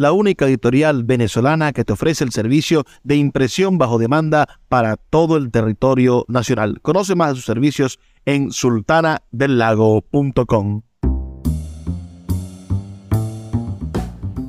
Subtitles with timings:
[0.00, 5.36] la única editorial venezolana que te ofrece el servicio de impresión bajo demanda para todo
[5.36, 6.80] el territorio nacional.
[6.80, 10.80] Conoce más de sus servicios en sultanadelago.com.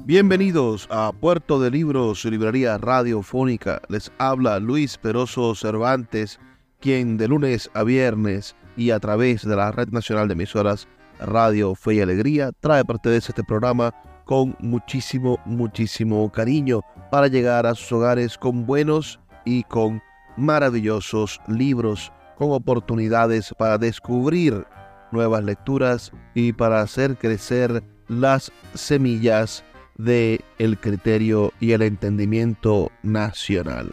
[0.05, 3.81] Bienvenidos a Puerto de Libros, su librería radiofónica.
[3.89, 6.39] Les habla Luis Peroso Cervantes,
[6.79, 10.87] quien de lunes a viernes y a través de la Red Nacional de Emisoras
[11.19, 13.93] Radio Fe y Alegría trae parte de este programa
[14.31, 16.79] con muchísimo, muchísimo cariño
[17.11, 20.01] para llegar a sus hogares con buenos y con
[20.37, 24.65] maravillosos libros, con oportunidades para descubrir
[25.11, 29.65] nuevas lecturas y para hacer crecer las semillas
[29.97, 33.91] de el criterio y el entendimiento nacional.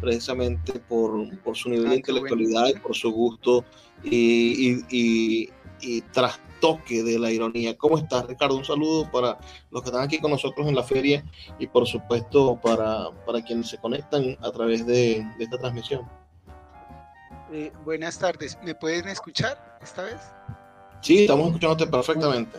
[0.00, 3.64] precisamente por, su nivel de ah, intelectualidad y por su gusto
[4.04, 5.50] y, y,
[5.80, 7.76] y, trastoque de la ironía.
[7.76, 8.56] ¿Cómo estás, Ricardo?
[8.56, 9.38] Un saludo para
[9.70, 11.24] los que están aquí con nosotros en la feria
[11.58, 16.08] y por supuesto para, para quienes se conectan a través de, esta transmisión.
[17.52, 20.20] Eh, buenas tardes, ¿me pueden escuchar esta vez?
[21.00, 22.58] Sí, estamos escuchándote perfectamente.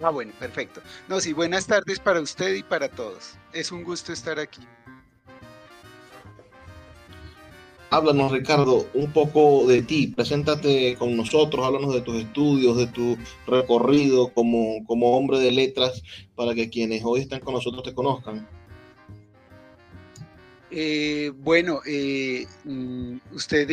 [0.00, 0.80] Ah, bueno, perfecto.
[1.08, 3.36] No, sí, buenas tardes para usted y para todos.
[3.52, 4.62] Es un gusto estar aquí.
[7.90, 10.08] Háblanos, Ricardo, un poco de ti.
[10.08, 13.16] Preséntate con nosotros, háblanos de tus estudios, de tu
[13.46, 16.02] recorrido como, como hombre de letras,
[16.34, 18.46] para que quienes hoy están con nosotros te conozcan.
[20.70, 23.66] Eh, bueno, eh, mm, usted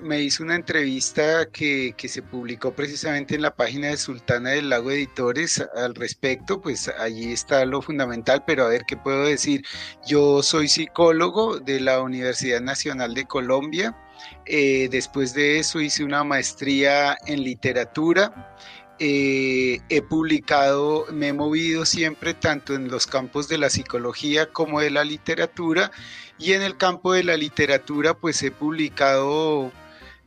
[0.00, 4.90] me hizo una entrevista que, se publicó precisamente en la página de Sultana del Lago
[4.90, 9.62] Editores al respecto, pues allí está lo fundamental, pero a ver qué puedo decir.
[10.06, 13.94] Yo soy psicólogo de la Universidad Nacional de Colombia.
[14.46, 18.56] Eh, después de eso hice una maestría en literatura.
[19.04, 24.90] He publicado, me he movido siempre tanto en los campos de la psicología como de
[24.90, 25.90] la literatura
[26.38, 29.72] y en el campo de la literatura, pues he publicado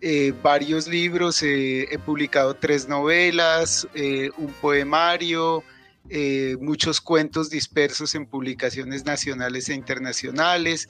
[0.01, 5.63] eh, varios libros, he publicado tres novelas, eh, un poemario,
[6.09, 10.87] eh, muchos cuentos dispersos en publicaciones nacionales e internacionales,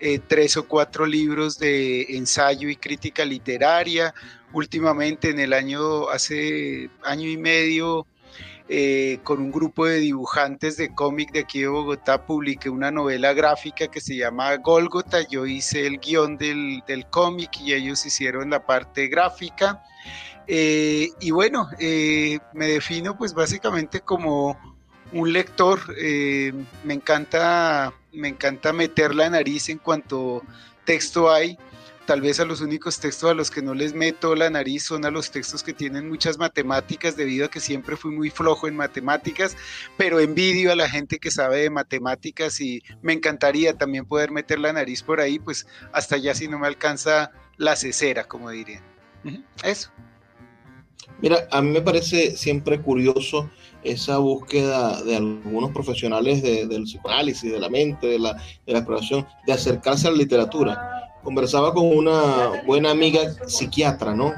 [0.00, 4.12] eh, tres o cuatro libros de ensayo y crítica literaria.
[4.52, 8.06] Últimamente, en el año, hace año y medio,
[8.68, 13.32] eh, con un grupo de dibujantes de cómic de aquí de Bogotá, publiqué una novela
[13.32, 15.26] gráfica que se llama Golgota.
[15.28, 19.84] Yo hice el guion del, del cómic y ellos hicieron la parte gráfica.
[20.46, 24.58] Eh, y bueno, me defino pues básicamente como
[25.12, 25.80] un lector.
[26.84, 30.42] me, encanta, me encanta meter la nariz en cuanto
[30.84, 31.58] texto hay
[32.06, 35.04] tal vez a los únicos textos a los que no les meto la nariz son
[35.04, 38.76] a los textos que tienen muchas matemáticas debido a que siempre fui muy flojo en
[38.76, 39.56] matemáticas,
[39.96, 44.58] pero envidio a la gente que sabe de matemáticas y me encantaría también poder meter
[44.58, 48.82] la nariz por ahí, pues hasta ya si no me alcanza la cesera, como dirían.
[49.62, 49.90] Eso.
[51.20, 53.50] Mira, a mí me parece siempre curioso
[53.84, 59.26] esa búsqueda de algunos profesionales del psicoanálisis, de la mente, de la, de la exploración,
[59.46, 60.94] de acercarse a la literatura
[61.24, 64.32] conversaba con una buena amiga psiquiatra, ¿no?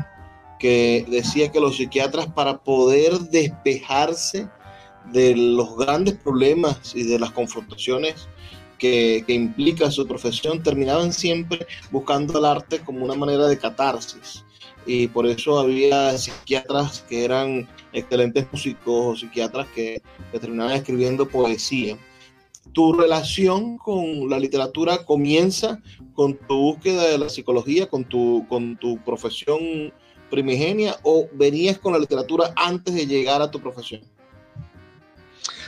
[0.59, 4.49] Que decía que los psiquiatras para poder despejarse
[5.13, 8.29] de los grandes problemas y de las confrontaciones
[8.79, 14.45] que, implica su profesión, terminaban siempre buscando el arte como una manera de catarsis.
[14.87, 20.01] Y por eso había psiquiatras que eran excelentes músicos o psiquiatras que
[20.41, 21.97] terminaban escribiendo poesía
[22.73, 25.81] tu relación con la literatura comienza
[26.15, 29.93] con tu búsqueda de la psicología, con tu, con tu profesión
[30.31, 34.03] primigenia o venías con la literatura antes de llegar a tu profesión?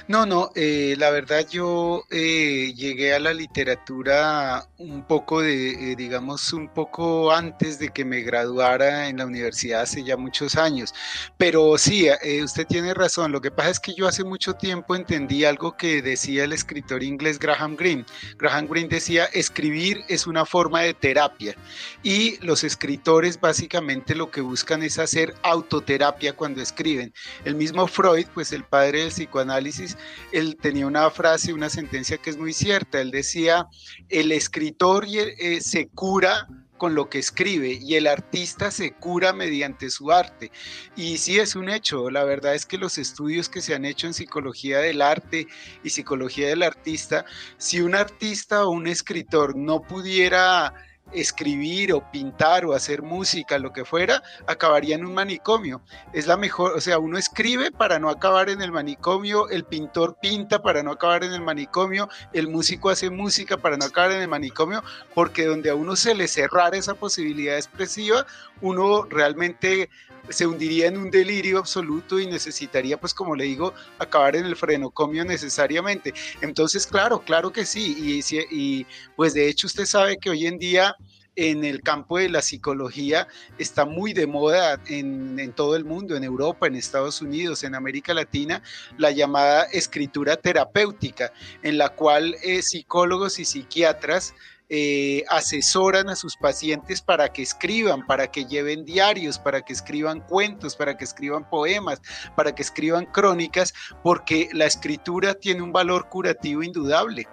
[0.09, 5.97] No, no, eh, la verdad yo eh, llegué a la literatura un poco de, eh,
[5.97, 10.95] digamos, un poco antes de que me graduara en la universidad hace ya muchos años.
[11.37, 12.09] Pero sí,
[12.43, 13.33] usted tiene razón.
[13.33, 17.03] Lo que pasa es que yo hace mucho tiempo entendí algo que decía el escritor
[17.03, 18.07] inglés Graham Greene.
[18.39, 21.55] Graham Greene decía, escribir es una forma de terapia.
[22.03, 27.13] Y los escritores básicamente lo que buscan es hacer autoterapia cuando escriben.
[27.45, 29.98] El mismo Freud, pues el padre del psicoanálisis,
[30.33, 33.01] él tenía una frase, una sentencia que es muy cierta.
[33.01, 33.67] Él decía,
[34.09, 36.47] el escritor eh, se cura
[36.79, 40.51] con lo que escribe y el artista se cura mediante su arte.
[40.97, 44.07] Y sí es un hecho, la verdad es que los estudios que se han hecho
[44.07, 45.49] en psicología del arte
[45.83, 47.27] y psicología del artista,
[47.59, 50.73] si un artista o un escritor no pudiera
[51.13, 55.83] escribir o pintar o hacer música, lo que fuera, acabaría en un manicomio.
[56.13, 60.17] Es la mejor, o sea, uno escribe para no acabar en el manicomio, el pintor
[60.21, 64.23] pinta para no acabar en el manicomio, el músico hace música para no acabar en
[64.23, 64.83] el manicomio,
[65.15, 68.27] porque donde a uno se le cerrara esa posibilidad expresiva,
[68.61, 69.91] uno realmente
[70.31, 74.57] se hundiría en un delirio absoluto y necesitaría, pues como le digo, acabar en el
[74.57, 76.13] frenocomio necesariamente.
[76.41, 77.97] Entonces, claro, claro que sí.
[77.99, 78.87] Y, y
[79.17, 80.97] pues de hecho usted sabe que hoy en día
[81.39, 83.29] en el campo de la psicología
[83.59, 88.13] está muy de moda en, todo el mundo, en Europa, en Estados Unidos, en América
[88.13, 88.61] Latina,
[88.97, 91.33] la llamada escritura terapéutica,
[91.63, 94.35] en la cual eh, psicólogos y psiquiatras
[94.71, 100.21] eh, asesoran a sus pacientes para que escriban, para que lleven diarios, para que escriban
[100.21, 102.03] cuentos, para que escriban poemas,
[102.37, 103.73] para que escriban crónicas,
[104.03, 107.27] porque la escritura tiene un valor curativo indudable.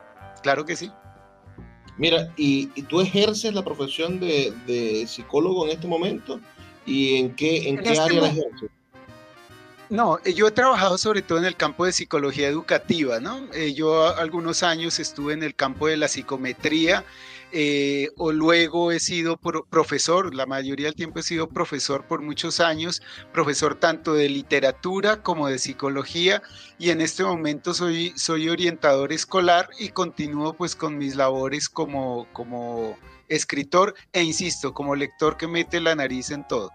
[0.44, 0.92] Claro que sí.
[1.98, 6.40] Mira, ¿y, tú ejerces la profesión de, psicólogo en este momento?
[6.86, 8.70] ¿Y en qué, en, qué este área la ejerces?
[9.90, 13.48] No, eh, yo he trabajado sobre todo en el campo de psicología educativa, ¿no?
[13.54, 17.06] Eh, yo algunos años estuve en el campo de la psicometría,
[17.52, 22.60] eh, o luego he sido profesor, la mayoría del tiempo he sido profesor por muchos
[22.60, 26.42] años, profesor tanto de literatura como de psicología,
[26.80, 32.28] y en este momento soy, soy orientador escolar y continúo pues con mis labores como,
[32.34, 32.98] como
[33.30, 36.72] escritor e insisto, como lector que mete la nariz en todo.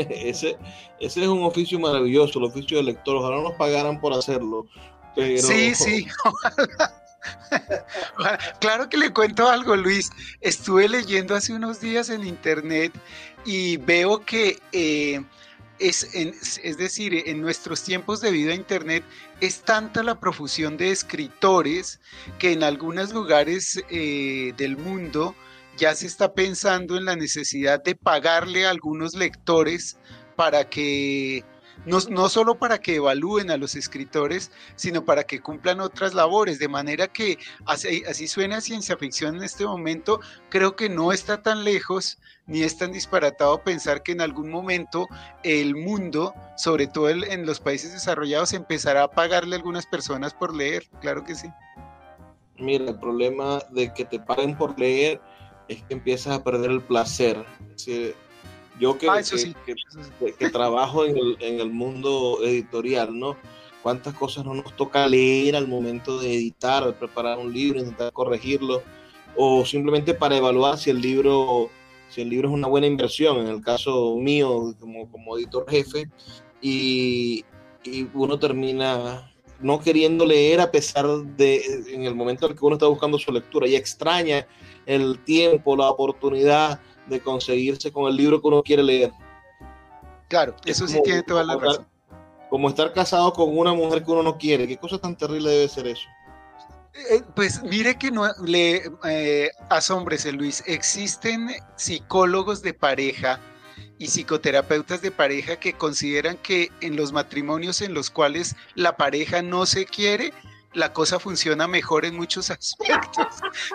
[0.10, 0.56] ese,
[1.00, 3.16] ese es un oficio maravilloso, el oficio de lector.
[3.16, 4.66] Ojalá nos pagaran por hacerlo.
[5.16, 6.06] Sí, sí.
[8.60, 10.10] claro que le cuento algo, Luis.
[10.40, 12.92] Estuve leyendo hace unos días en internet
[13.44, 15.24] y veo que eh,
[15.78, 19.04] es, es, decir, en nuestros tiempos debido a internet
[19.40, 22.00] es tanta la profusión de escritores
[22.38, 25.34] que en algunos lugares eh, del mundo
[25.76, 29.98] ya se está pensando en la necesidad de pagarle a algunos lectores
[30.36, 31.44] para que
[31.84, 36.58] no, no solo para que evalúen a los escritores, sino para que cumplan otras labores,
[36.58, 41.64] de manera que así, suena ciencia ficción en este momento, creo que no está tan
[41.64, 45.08] lejos ni es tan disparatado pensar que en algún momento
[45.42, 50.54] el mundo, sobre todo en los países desarrollados, empezará a pagarle a algunas personas por
[50.54, 51.48] leer, claro que sí.
[52.58, 55.20] Mira, el problema de que te paguen por leer
[55.68, 57.44] es que empiezas a perder el placer.
[58.78, 59.20] yo que, ah,
[60.38, 63.36] que, trabajo en el, en el mundo editorial, ¿no?
[63.86, 68.82] cuántas cosas no nos toca leer al momento de editar, preparar un libro, intentar corregirlo,
[69.36, 71.70] o simplemente para evaluar si el libro
[72.08, 76.10] si el libro es una buena inversión, en el caso mío como, como editor jefe,
[76.60, 77.44] y,
[77.84, 82.64] y, uno termina no queriendo leer a pesar de en el momento en el que
[82.64, 84.48] uno está buscando su lectura y extraña
[84.86, 89.12] el tiempo, la oportunidad de conseguirse con el libro que uno quiere leer.
[90.28, 91.86] Claro, eso sí tiene toda la razón.
[92.50, 95.68] como estar casado con una mujer que uno no quiere, qué cosa tan terrible debe
[95.68, 96.08] ser eso.
[97.10, 103.38] Eh, pues mire que no le eh, asómbrese Luis, existen psicólogos de pareja
[103.98, 109.42] y psicoterapeutas de pareja que consideran que en los matrimonios en los cuales la pareja
[109.42, 110.32] no se quiere,
[110.76, 113.26] la cosa funciona mejor en muchos aspectos.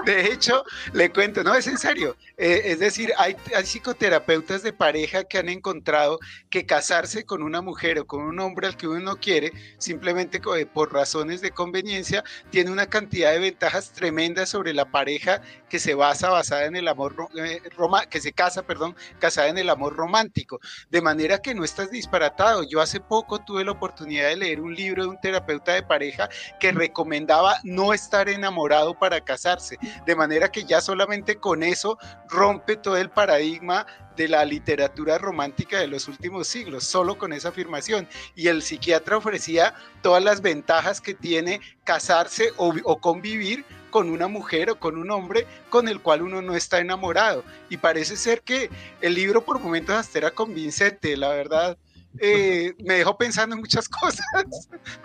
[0.05, 2.15] De hecho, le cuento, no, es en serio.
[2.37, 7.99] Eh, es decir, hay, psicoterapeutas de pareja que han encontrado que casarse con una mujer
[7.99, 12.23] o con un hombre al que uno no quiere, simplemente eh, por razones de conveniencia,
[12.51, 15.41] tiene una cantidad de ventajas tremendas sobre la pareja
[15.71, 17.61] que se basa basada en el amor eh,
[18.09, 20.59] que se casa, perdón, casada en el amor romántico.
[20.89, 22.63] De manera que no estás disparatado.
[22.63, 26.27] Yo hace poco tuve la oportunidad de leer un libro de un terapeuta de pareja
[26.59, 31.97] que recomendaba no estar enamorado para casarse, de manera que ya solamente con eso
[32.27, 37.49] rompe todo el paradigma de la literatura romántica de los últimos siglos, solo con esa
[37.49, 38.07] afirmación.
[38.35, 44.27] Y el psiquiatra ofrecía todas las ventajas que tiene casarse o, o, convivir con una
[44.27, 47.43] mujer o con un hombre con el cual uno no está enamorado.
[47.69, 48.69] Y parece ser que
[49.01, 51.77] el libro por momentos hasta era convincente, la verdad.
[52.19, 54.25] Eh, me dejó pensando en muchas cosas.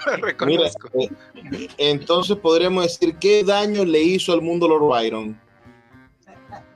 [0.20, 0.88] reconozco.
[0.94, 5.45] Eh, entonces podríamos decir, ¿qué daño le hizo al mundo Lord Byron?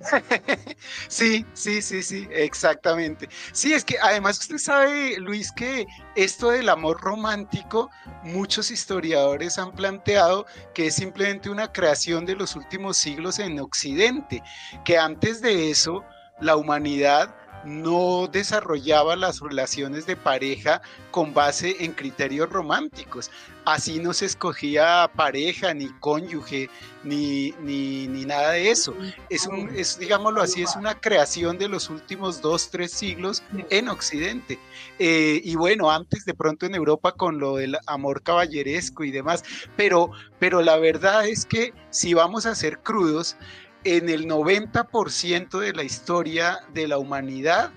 [1.09, 3.29] Sí, sí, sí, sí, exactamente.
[3.53, 7.91] Sí, es que además usted sabe, Luis, que esto del amor romántico,
[8.23, 14.43] muchos historiadores han planteado que es simplemente una creación de los últimos siglos en Occidente,
[14.85, 16.05] que antes de eso
[16.41, 23.31] la humanidad no desarrollaba las relaciones de pareja con base en criterios románticos.
[23.65, 26.71] Así no se escogía pareja, ni cónyuge,
[27.05, 28.95] ni, ni, nada de eso.
[29.29, 33.89] Es, un, es, digámoslo así, es una creación de los últimos dos, tres siglos en
[33.89, 34.59] Occidente.
[34.99, 39.45] Eh, y bueno, antes de pronto en Europa con lo del amor caballeresco y demás.
[39.77, 43.37] Pero, pero la verdad es que si vamos a ser crudos,
[43.85, 47.73] en el 90% de la historia de la humanidad,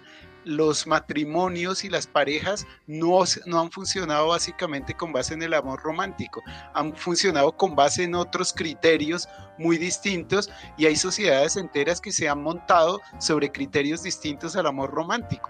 [0.45, 6.41] los matrimonios y las parejas no, han funcionado básicamente con base en el amor romántico,
[6.74, 12.27] han funcionado con base en otros criterios muy distintos y hay sociedades enteras que se
[12.27, 15.50] han montado sobre criterios distintos al amor romántico.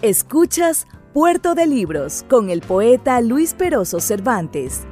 [0.00, 4.86] Escuchas Puerto de Libros con el poeta Luis Peroso Cervantes.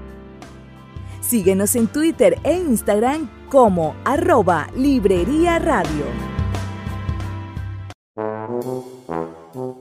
[1.30, 6.04] Síguenos en Twitter e Instagram como arroba Librería Radio.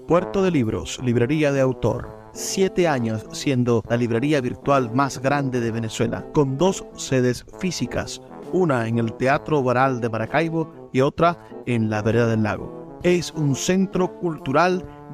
[0.08, 2.08] Puerto de Libros, Librería de Autor.
[2.34, 8.22] Siete años siendo la librería virtual más grande de Venezuela, con dos sedes físicas,
[8.54, 13.00] una en el Teatro Baral de Maracaibo y otra en la Vereda del Lago.
[13.02, 14.86] Es un centro cultural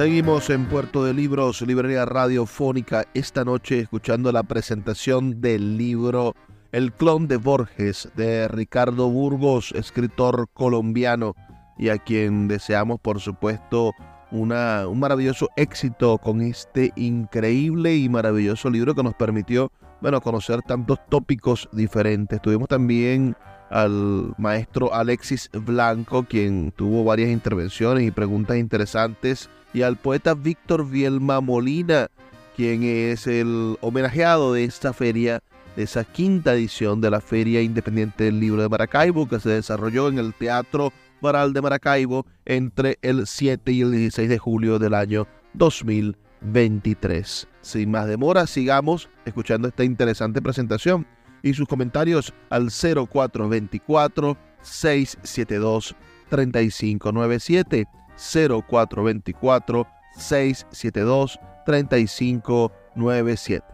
[0.00, 6.34] Seguimos en Puerto de Libros, Librería Radiofónica, esta noche escuchando la presentación del libro
[6.72, 11.34] El clon de Borges de Ricardo Burgos, escritor colombiano
[11.76, 13.92] y a quien deseamos por supuesto
[14.30, 20.62] una, un maravilloso éxito con este increíble y maravilloso libro que nos permitió bueno, conocer
[20.62, 22.40] tantos tópicos diferentes.
[22.40, 23.36] Tuvimos también
[23.68, 30.88] al maestro Alexis Blanco, quien tuvo varias intervenciones y preguntas interesantes, y al poeta Víctor
[30.88, 32.08] Vielma Molina,
[32.56, 35.40] quien es el homenajeado de esta feria,
[35.76, 40.08] de esa quinta edición de la Feria Independiente del Libro de Maracaibo, que se desarrolló
[40.08, 44.94] en el Teatro Baral de Maracaibo entre el 7 y el 16 de julio del
[44.94, 47.48] año 2023.
[47.60, 51.06] Sin más demora, sigamos escuchando esta interesante presentación
[51.42, 55.94] y sus comentarios al 0424 672
[56.28, 57.86] 3597
[58.20, 59.86] 0424
[60.16, 63.64] 672 3597.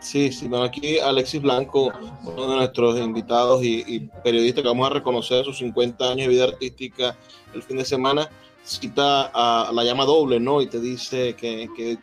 [0.00, 1.92] Sí, sí, bueno, aquí Alexis Blanco,
[2.24, 6.28] uno de nuestros invitados y, y periodistas que vamos a reconocer sus 50 años de
[6.28, 7.16] vida artística
[7.54, 8.28] el fin de semana,
[8.64, 10.60] cita a, la llama doble, ¿no?
[10.60, 11.98] Y te dice que, que,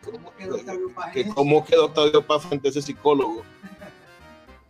[1.12, 3.42] que, cómo quedó Octavio Paz frente a ese psicólogo.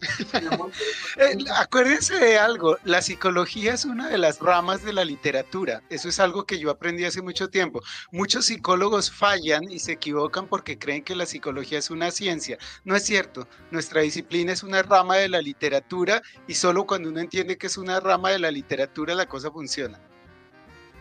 [1.17, 6.09] Eh, acuérdense de algo, la psicología es una de las ramas de la literatura, eso
[6.09, 7.83] es algo que yo aprendí hace mucho tiempo.
[8.13, 12.59] Muchos psicólogos fallan y se equivocan porque creen que la psicología es una ciencia.
[12.85, 17.21] No es cierto, nuestra disciplina es una rama de la literatura y solo cuando uno
[17.21, 20.01] entiende que es una rama de la literatura la cosa funciona.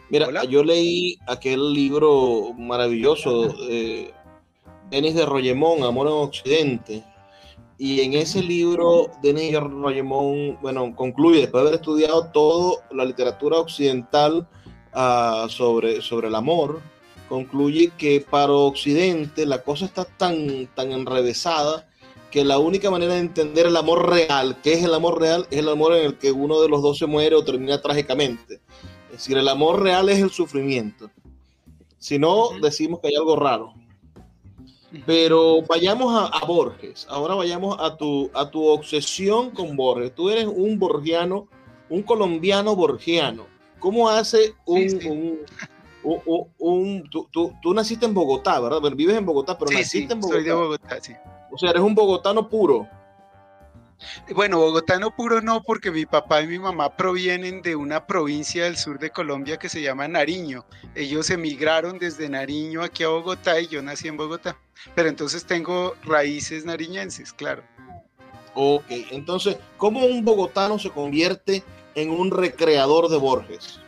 [0.10, 4.12] Mira, yo leí aquel libro maravilloso, de
[4.89, 7.03] Denis de Royemont, Amor en Occidente,
[7.81, 13.05] y en ese libro, Denis de Royemont, bueno, concluye, después de haber estudiado toda la
[13.05, 14.45] literatura occidental
[14.93, 16.81] uh, sobre, sobre el amor,
[17.29, 21.88] concluye que para Occidente la cosa está tan, tan enrevesada
[22.31, 25.59] que la única manera de entender el amor real, que es el amor real, es
[25.59, 28.59] el amor en el que uno de los dos se muere o termina trágicamente.
[29.05, 31.09] Es decir, el amor real es el sufrimiento.
[31.98, 33.74] Si no, decimos que hay algo raro.
[35.05, 37.05] Pero vayamos a, Borges.
[37.10, 40.13] Ahora vayamos a tu, a tu obsesión con Borges.
[40.15, 41.48] Tú eres un borgiano,
[41.89, 43.46] un colombiano borgiano.
[43.79, 45.39] ¿Cómo hace un...
[46.58, 48.81] un, tú, naciste en Bogotá, ¿verdad?
[48.96, 50.37] Vives en Bogotá, pero naciste en Bogotá.
[50.37, 51.14] Soy de Bogotá, sí.
[51.51, 52.87] O sea, eres un bogotano puro.
[54.33, 58.77] Bueno, bogotano puro no, porque mi papá y mi mamá provienen de una provincia del
[58.77, 60.66] sur de Colombia que se llama Nariño.
[60.96, 64.57] Ellos emigraron desde Nariño aquí a Bogotá y yo nací en Bogotá.
[64.96, 67.64] Pero entonces tengo raíces nariñenses, claro.
[68.53, 71.64] Ok, entonces, ¿cómo un bogotano se convierte
[71.96, 73.79] en un recreador de Borges?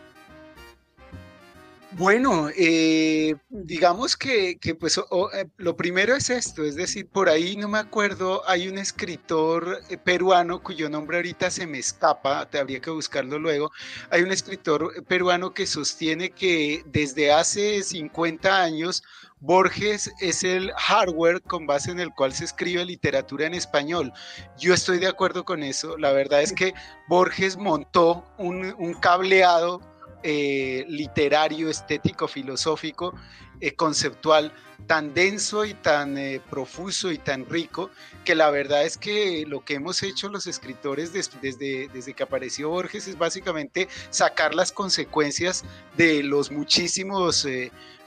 [1.94, 7.68] Bueno, eh, digamos que, pues eh, lo primero es esto, es decir, por ahí no
[7.68, 12.80] me acuerdo, hay un escritor eh, peruano cuyo nombre ahorita se me escapa, te habría
[12.80, 13.72] que buscarlo luego,
[14.10, 19.04] hay un escritor peruano que sostiene que desde hace 50 años
[19.42, 24.14] Borges es el hardware con base en el cual se escribe literatura en español.
[24.58, 25.98] Yo estoy de acuerdo con eso.
[25.98, 26.76] La verdad es que
[27.10, 29.82] Borges montó un cableado
[30.24, 33.14] eh, literario, estético, filosófico,
[33.60, 34.52] eh, conceptual
[34.88, 37.92] tan denso y tan eh, profuso y tan rico
[38.26, 42.70] que la verdad es que lo que hemos hecho los escritores desde, desde que apareció
[42.70, 45.64] Borges es básicamente sacar las consecuencias
[45.98, 47.48] de los muchísimos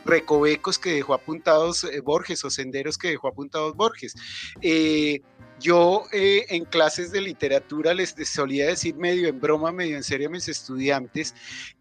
[0.04, 4.14] recovecos que dejó apuntados Borges o senderos que dejó apuntados Borges.
[5.60, 10.28] Yo eh, en clases de literatura les solía decir medio en broma, medio en serio
[10.28, 11.34] a mis estudiantes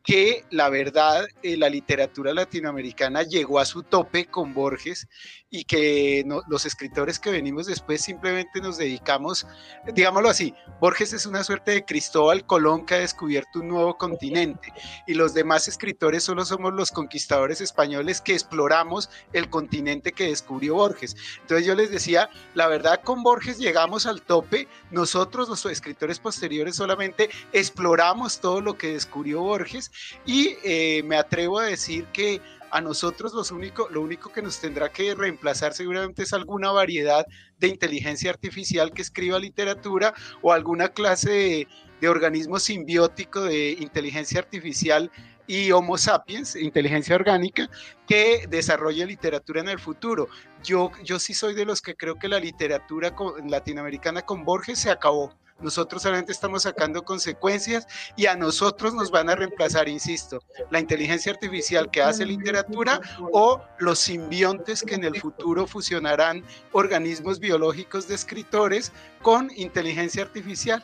[0.03, 5.07] que la verdad eh, la literatura latinoamericana llegó a su tope con Borges
[5.53, 9.45] y que los escritores que venimos después simplemente nos dedicamos,
[9.93, 14.73] digámoslo así, Borges es una suerte de Cristóbal Colón que ha descubierto un nuevo continente
[15.05, 20.73] y los demás escritores solo somos los conquistadores españoles que exploramos el continente que descubrió
[20.73, 21.15] Borges.
[21.41, 26.77] Entonces yo les decía, la verdad con Borges llegamos al tope, nosotros los escritores posteriores
[26.77, 29.91] solamente exploramos todo lo que descubrió Borges
[30.25, 32.41] y eh, me atrevo a decir que
[32.73, 37.23] a nosotros los único, lo único que nos tendrá que reemplazar seguramente es alguna variedad
[37.59, 41.67] de inteligencia artificial que escriba literatura o alguna clase de,
[42.01, 45.11] de organismo simbiótico de inteligencia artificial
[45.45, 47.69] y Homo sapiens, inteligencia orgánica,
[48.07, 50.27] que desarrolle literatura en el futuro.
[50.63, 53.13] Yo, yo sí soy de los que creo que la literatura
[53.45, 55.31] latinoamericana con Borges se acabó.
[55.59, 60.39] Nosotros solamente estamos sacando consecuencias y a nosotros nos van a reemplazar, insisto,
[60.69, 62.99] la inteligencia artificial que hace literatura
[63.31, 70.83] o los simbiontes que en el futuro fusionarán organismos biológicos de escritores con inteligencia artificial.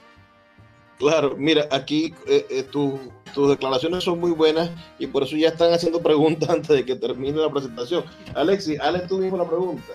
[0.98, 5.74] Claro, mira, aquí eh, eh, tus declaraciones son muy buenas y por eso ya están
[5.74, 8.04] haciendo preguntas antes de que termine la presentación.
[8.36, 9.94] Alexi, Alex, tú mismo la pregunta.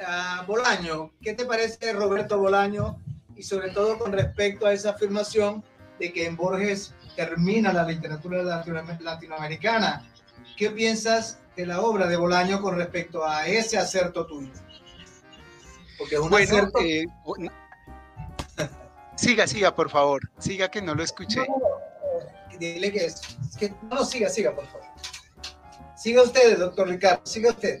[0.00, 2.98] Uh, Bolaño, ¿qué te parece Roberto Bolaño
[3.36, 5.64] y sobre todo con respecto a esa afirmación
[5.98, 10.08] de que en Borges termina la literatura latinoamericana?
[10.56, 14.52] ¿Qué piensas de la obra de Bolaño con respecto a ese acerto tuyo?
[15.98, 16.78] Porque es un acerto...
[16.80, 17.04] Eh,
[19.16, 20.20] Siga, siga, por favor.
[20.38, 21.46] Siga que no lo escuché.
[22.58, 23.20] dile que es.
[23.58, 24.86] Que, no, siga, siga, por favor.
[25.96, 27.80] Siga usted, doctor Ricardo, siga usted.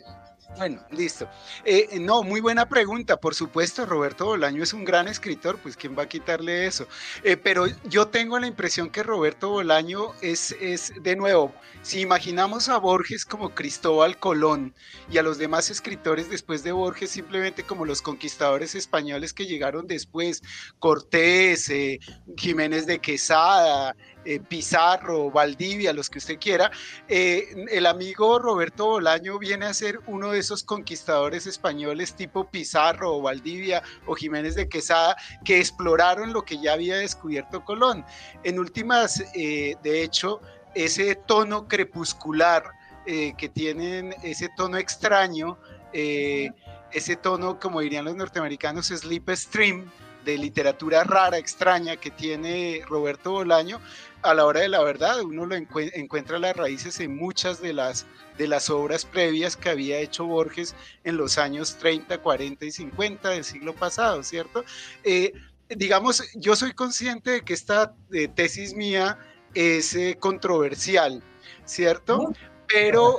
[0.56, 1.28] Bueno, listo.
[1.64, 3.16] Eh, no, muy buena pregunta.
[3.16, 6.86] Por supuesto, Roberto Bolaño es un gran escritor, pues ¿quién va a quitarle eso?
[7.24, 12.68] Eh, pero yo tengo la impresión que Roberto Bolaño es, es, de nuevo, si imaginamos
[12.68, 14.74] a Borges como Cristóbal Colón
[15.10, 19.88] y a los demás escritores después de Borges simplemente como los conquistadores españoles que llegaron
[19.88, 20.40] después,
[20.78, 21.98] Cortés, eh,
[22.36, 26.70] Jiménez de Quesada, eh, Pizarro, Valdivia, los que usted quiera,
[27.08, 33.20] eh, el amigo Roberto Bolaño viene a ser uno de esos conquistadores españoles tipo Pizarro
[33.20, 38.04] Valdivia o Jiménez de Quesada que exploraron lo que ya había descubierto Colón.
[38.44, 40.40] En últimas, eh, de hecho,
[40.74, 42.64] ese tono crepuscular
[43.04, 45.58] que tienen, ese tono extraño,
[45.92, 49.90] ese tono, como dirían los norteamericanos, sleep stream,
[50.24, 53.80] de literatura rara, extraña que tiene Roberto Bolaño,
[54.24, 58.06] a la hora de la verdad uno lo encuentra las raíces en muchas de las,
[58.38, 63.28] de las obras previas que había hecho Borges en los años 30, 40 y 50
[63.28, 64.64] del siglo pasado, ¿cierto?
[65.04, 65.32] Eh,
[65.68, 69.18] digamos, yo soy consciente de que esta eh, tesis mía
[69.52, 71.22] es eh, controversial,
[71.66, 72.32] ¿cierto?
[72.66, 73.18] Pero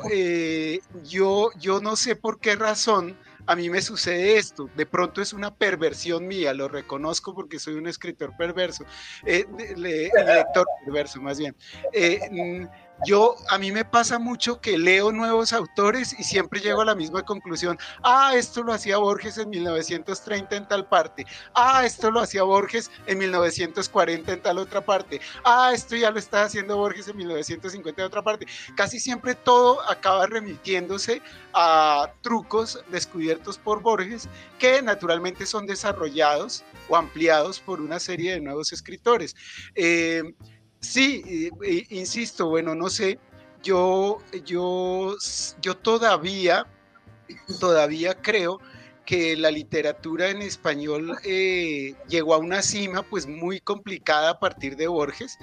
[1.04, 3.16] yo, yo no sé por qué razón
[3.48, 4.70] a mí me sucede esto.
[4.76, 8.86] De pronto es una perversión mía, lo reconozco porque soy un escritor perverso,
[9.26, 11.56] eh, lector perverso más bien.
[11.94, 12.20] Eh,
[13.04, 16.96] yo, a mí me pasa mucho que leo nuevos autores y siempre llego a la
[16.96, 17.78] misma conclusión.
[18.04, 21.26] Ah, esto lo hacía Borges en 1930 en tal parte.
[21.54, 25.20] Ah, esto lo hacía Borges en 1940 en tal otra parte.
[25.44, 28.46] Ah, esto ya lo está haciendo Borges en 1950 en otra parte.
[28.76, 31.22] Casi siempre todo acaba remitiéndose
[31.54, 38.42] a trucos descubiertos por Borges que naturalmente son desarrollados o ampliados por una serie de
[38.42, 39.36] nuevos escritores.
[39.76, 40.24] Eh,
[40.86, 41.50] Sí,
[41.90, 43.20] insisto, bueno, no sé,
[43.64, 45.16] yo, yo,
[45.62, 46.68] yo todavía,
[47.60, 48.60] todavía creo
[49.06, 54.76] que la literatura en español eh, llegó a una cima pues muy complicada a partir
[54.76, 55.38] de Borges,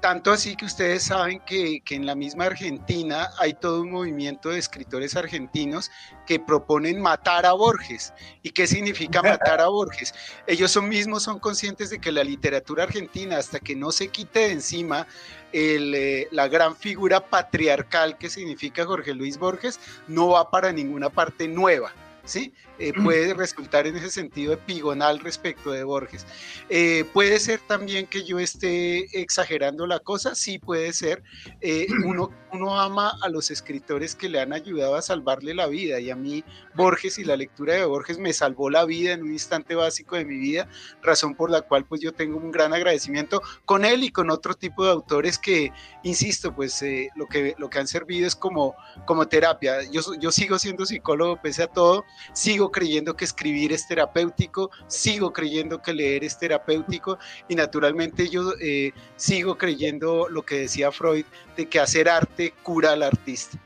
[0.00, 4.50] tanto así que ustedes saben que, que, en la misma Argentina hay todo un movimiento
[4.50, 5.90] de escritores argentinos
[6.26, 8.14] que proponen matar a Borges.
[8.42, 10.14] ¿Y qué significa matar a Borges?
[10.46, 14.40] Ellos son mismos son conscientes de que la literatura argentina, hasta que no se quite
[14.40, 15.06] de encima
[15.52, 21.10] el, eh, la gran figura patriarcal que significa Jorge Luis Borges, no va para ninguna
[21.10, 21.92] parte nueva.
[22.24, 22.52] ¿sí?
[22.80, 26.26] Eh, puede resultar en ese sentido epigonal respecto de Borges.
[26.70, 31.22] Eh, puede ser también que yo esté exagerando la cosa, sí puede ser.
[31.60, 36.00] Eh, uno, uno ama a los escritores que le han ayudado a salvarle la vida
[36.00, 36.42] y a mí
[36.74, 40.24] Borges y la lectura de Borges me salvó la vida en un instante básico de
[40.24, 40.66] mi vida,
[41.02, 44.54] razón por la cual pues yo tengo un gran agradecimiento con él y con otro
[44.54, 45.70] tipo de autores que,
[46.02, 46.82] insisto, pues
[47.14, 49.82] lo, que, lo que han servido es como, como terapia.
[49.90, 55.32] Yo, yo sigo siendo psicólogo pese a todo, sigo creyendo que escribir es terapéutico, sigo
[55.32, 61.24] creyendo que leer es terapéutico y naturalmente yo eh, sigo creyendo lo que decía Freud,
[61.56, 63.58] de que hacer arte cura al artista.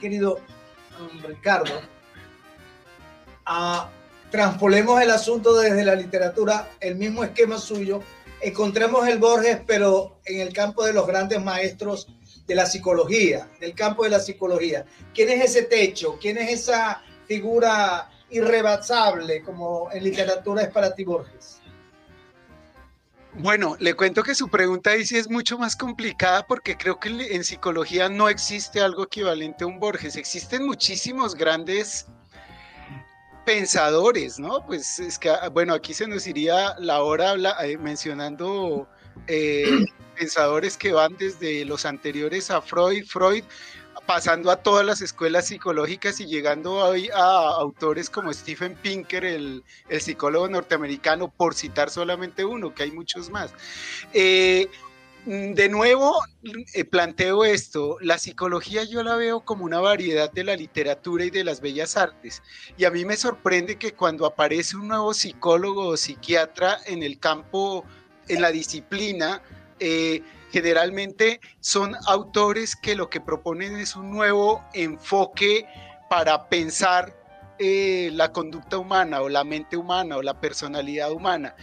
[0.00, 0.40] Querido
[1.26, 1.80] Ricardo,
[3.48, 3.86] uh,
[4.30, 8.02] transpolemos el asunto desde la literatura, el mismo esquema suyo,
[8.40, 12.08] encontremos el Borges, pero en el campo de los grandes maestros
[12.46, 14.84] de la psicología, del campo de la psicología.
[15.14, 16.18] ¿Quién es ese techo?
[16.20, 21.60] ¿Quién es esa figura irrebasable como en literatura es para ti Borges?
[23.38, 27.10] Bueno, le cuento que su pregunta ahí sí es mucho más complicada porque creo que
[27.34, 30.16] en psicología no existe algo equivalente a un Borges.
[30.16, 32.06] Existen muchísimos grandes
[33.44, 34.64] pensadores, ¿no?
[34.66, 38.88] Pues es que, bueno, aquí se nos iría la hora eh, mencionando
[39.26, 39.84] eh,
[40.18, 43.44] pensadores que van desde los anteriores a Freud, Freud
[44.06, 49.64] pasando a todas las escuelas psicológicas y llegando hoy a autores como Stephen Pinker, el,
[50.00, 53.52] psicólogo norteamericano, por citar solamente uno, que hay muchos más.
[54.12, 54.68] Eh,
[55.26, 56.14] de nuevo,
[56.72, 61.30] eh, planteo esto, la psicología yo la veo como una variedad de la literatura y
[61.30, 62.44] de las bellas artes.
[62.78, 67.18] Y a mí me sorprende que cuando aparece un nuevo psicólogo o psiquiatra en el
[67.18, 67.84] campo,
[68.28, 69.42] en la disciplina,
[69.80, 75.66] eh, generalmente son autores que lo que proponen es un nuevo enfoque
[76.08, 77.14] para pensar
[77.58, 81.54] eh, la conducta humana o la mente humana o la personalidad humana.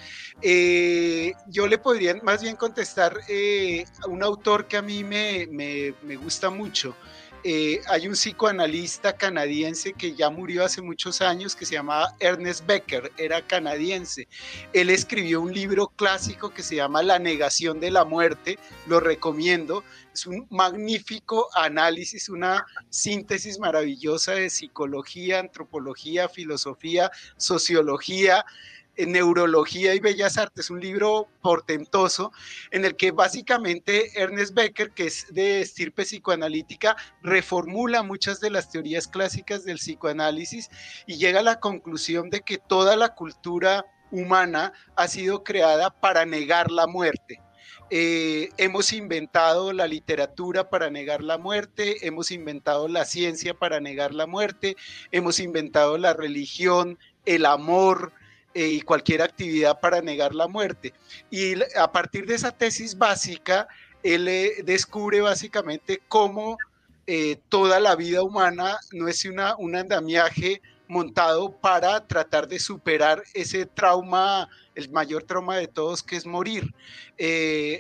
[0.41, 5.48] Eh, yo le podría más bien contestar eh, a un autor que a mí me,
[5.48, 6.96] me gusta mucho,
[7.43, 12.65] eh, hay un psicoanalista canadiense que ya murió hace muchos años que se llamaba Ernest
[12.65, 14.27] Becker, era canadiense.
[14.71, 19.84] Él escribió un libro clásico que se llama La negación de la muerte, lo recomiendo.
[20.13, 28.45] Es un magnífico análisis, una síntesis maravillosa de psicología, antropología, filosofía, sociología,
[28.97, 32.32] Neurología y Bellas Artes, un libro portentoso
[32.71, 38.69] en el que básicamente Ernest Becker, que es de estirpe psicoanalítica, reformula muchas de las
[38.69, 40.69] teorías clásicas del psicoanálisis
[41.08, 46.25] y llega a la conclusión de que toda la cultura humana ha sido creada para
[46.25, 47.41] negar la muerte.
[47.89, 54.13] Eh, hemos inventado la literatura para negar la muerte, hemos inventado la ciencia para negar
[54.13, 54.75] la muerte,
[55.12, 58.13] hemos inventado la religión, el amor,
[58.54, 60.94] eh, y cualquier actividad para negar la muerte.
[61.32, 63.68] Y a partir de esa tesis básica,
[64.04, 66.58] él eh, descubre básicamente cómo
[67.08, 73.24] eh, toda la vida humana no es una, un andamiaje montado para tratar de superar
[73.34, 76.74] ese trauma, el mayor trauma de todos, que es morir.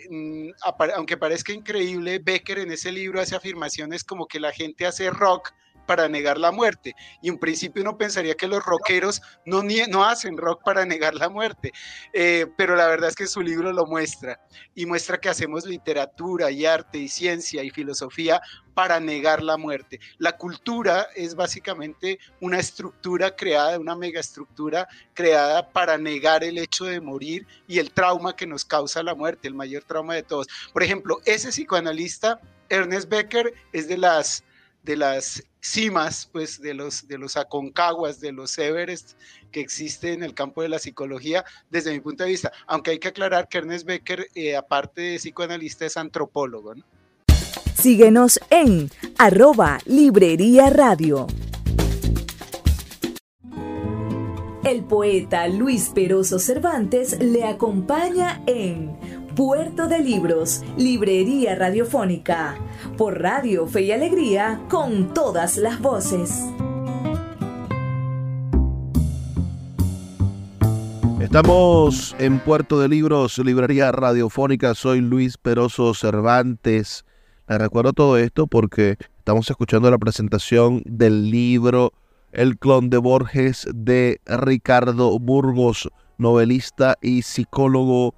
[0.09, 0.49] Mm,
[0.95, 5.53] aunque parezca increíble, Becker en ese libro hace afirmaciones como que la gente hace rock
[5.85, 6.95] para negar la muerte.
[7.21, 11.29] Y en principio uno pensaría que los rockeros no, no hacen rock para negar la
[11.29, 11.71] muerte,
[12.13, 14.39] eh, pero la verdad es que su libro lo muestra
[14.75, 18.41] y muestra que hacemos literatura y arte y ciencia y filosofía
[18.73, 19.99] para negar la muerte.
[20.17, 27.01] La cultura es básicamente una estructura creada, una megaestructura creada para negar el hecho de
[27.01, 30.47] morir y el trauma que nos causa la muerte, el mayor trauma de todos.
[30.71, 34.43] Por ejemplo, ese psicoanalista, Ernest Becker, es de las
[34.83, 39.13] de las cimas, pues de los, de los aconcaguas, de los Everest
[39.51, 42.51] que existe en el campo de la psicología desde mi punto de vista.
[42.67, 46.73] Aunque hay que aclarar que Ernest Becker, eh, aparte de psicoanalista, es antropólogo.
[47.75, 51.27] Síguenos en arroba Librería Radio.
[54.63, 62.55] El poeta Luis Peroso Cervantes le acompaña en Puerto de Libros, Librería Radiofónica,
[62.99, 66.45] por Radio Fe y Alegría, con todas las voces.
[71.19, 74.75] Estamos en Puerto de Libros, Librería Radiofónica.
[74.75, 77.03] Soy Luis Peroso Cervantes.
[77.47, 81.91] Les recuerdo todo esto porque estamos escuchando la presentación del libro
[82.33, 88.13] El clon de Borges de Ricardo Burgos, novelista y psicólogo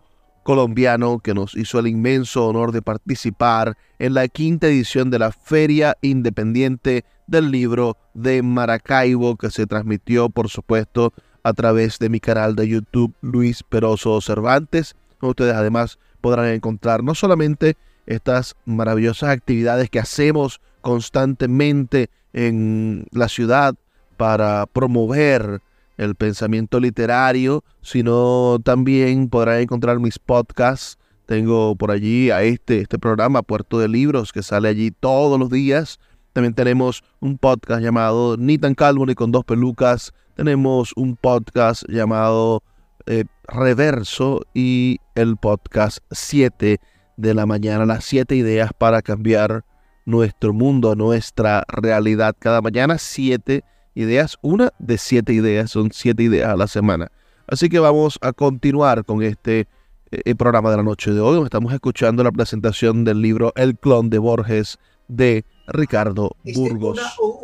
[0.46, 5.32] colombiano que nos hizo el inmenso honor de participar en la quinta edición de la
[5.32, 12.20] Feria Independiente del Libro de Maracaibo que se transmitió por supuesto a través de mi
[12.20, 14.96] canal de YouTube Luis Peroso Cervantes.
[15.20, 23.74] Ustedes además podrán encontrar no solamente estas maravillosas actividades que hacemos constantemente en la ciudad
[24.16, 25.64] para promover
[25.98, 30.98] el pensamiento literario, sino también podrán encontrar mis podcasts.
[31.26, 35.50] Tengo por allí a este, este programa, Puerto de Libros, que sale allí todos los
[35.50, 36.00] días.
[36.34, 40.14] También tenemos un podcast llamado Ni tan calvo ni con dos pelucas.
[40.36, 42.62] Tenemos un podcast llamado
[43.06, 46.80] eh, Reverso y el podcast 7
[47.18, 49.64] de la mañana, las 7 ideas para cambiar
[50.06, 52.36] nuestro mundo, nuestra realidad.
[52.38, 53.64] Cada mañana 7
[53.96, 57.12] ideas, una de siete ideas, son siete ideas a la semana.
[57.48, 59.68] Así que vamos a continuar con este
[60.12, 61.44] eh, programa de la noche de hoy.
[61.44, 64.78] Estamos escuchando la presentación del libro El clon de Borges
[65.08, 67.00] de Ricardo este, Burgos.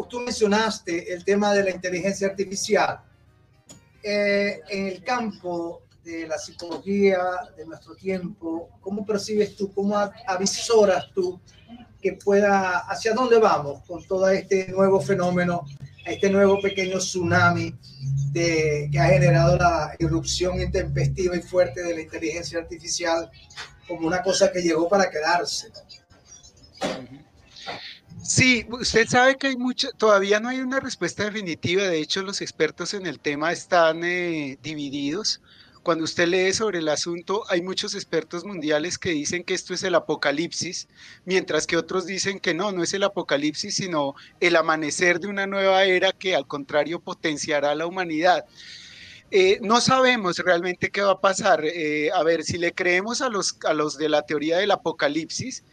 [0.09, 2.99] tú mencionaste el tema de la inteligencia artificial.
[4.03, 7.19] Eh, en el campo de la psicología
[7.55, 9.95] de nuestro tiempo, ¿cómo percibes tú, cómo
[10.27, 11.39] avisoras tú
[12.01, 15.65] que pueda, hacia dónde vamos con todo este nuevo fenómeno
[16.05, 17.75] a este nuevo pequeño tsunami
[18.31, 23.29] de, que ha generado la irrupción intempestiva y fuerte de la inteligencia artificial
[23.87, 25.71] como una cosa que llegó para quedarse.
[28.23, 32.41] Sí, usted sabe que hay mucho, todavía no hay una respuesta definitiva, de hecho los
[32.41, 35.41] expertos en el tema están eh, divididos.
[35.83, 39.81] Cuando usted lee sobre el asunto, hay muchos expertos mundiales que dicen que esto es
[39.81, 40.87] el apocalipsis,
[41.25, 45.47] mientras que otros dicen que no, no es el apocalipsis, sino el amanecer de una
[45.47, 48.45] nueva era que al contrario potenciará a la humanidad.
[49.31, 51.63] Eh, no sabemos realmente qué va a pasar.
[51.65, 55.63] Eh, a ver, si le creemos a los, a los de la teoría del apocalipsis,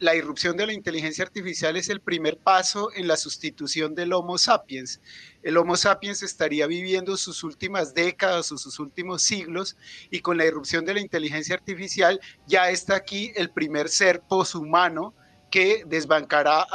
[0.00, 4.38] la irrupción de la inteligencia artificial es el primer paso en la sustitución del Homo
[4.38, 5.00] sapiens.
[5.42, 9.76] El Homo sapiens estaría viviendo sus últimas décadas o sus últimos siglos
[10.10, 15.14] y con la irrupción de la inteligencia artificial ya está aquí el primer ser poshumano
[15.50, 16.66] que desbancará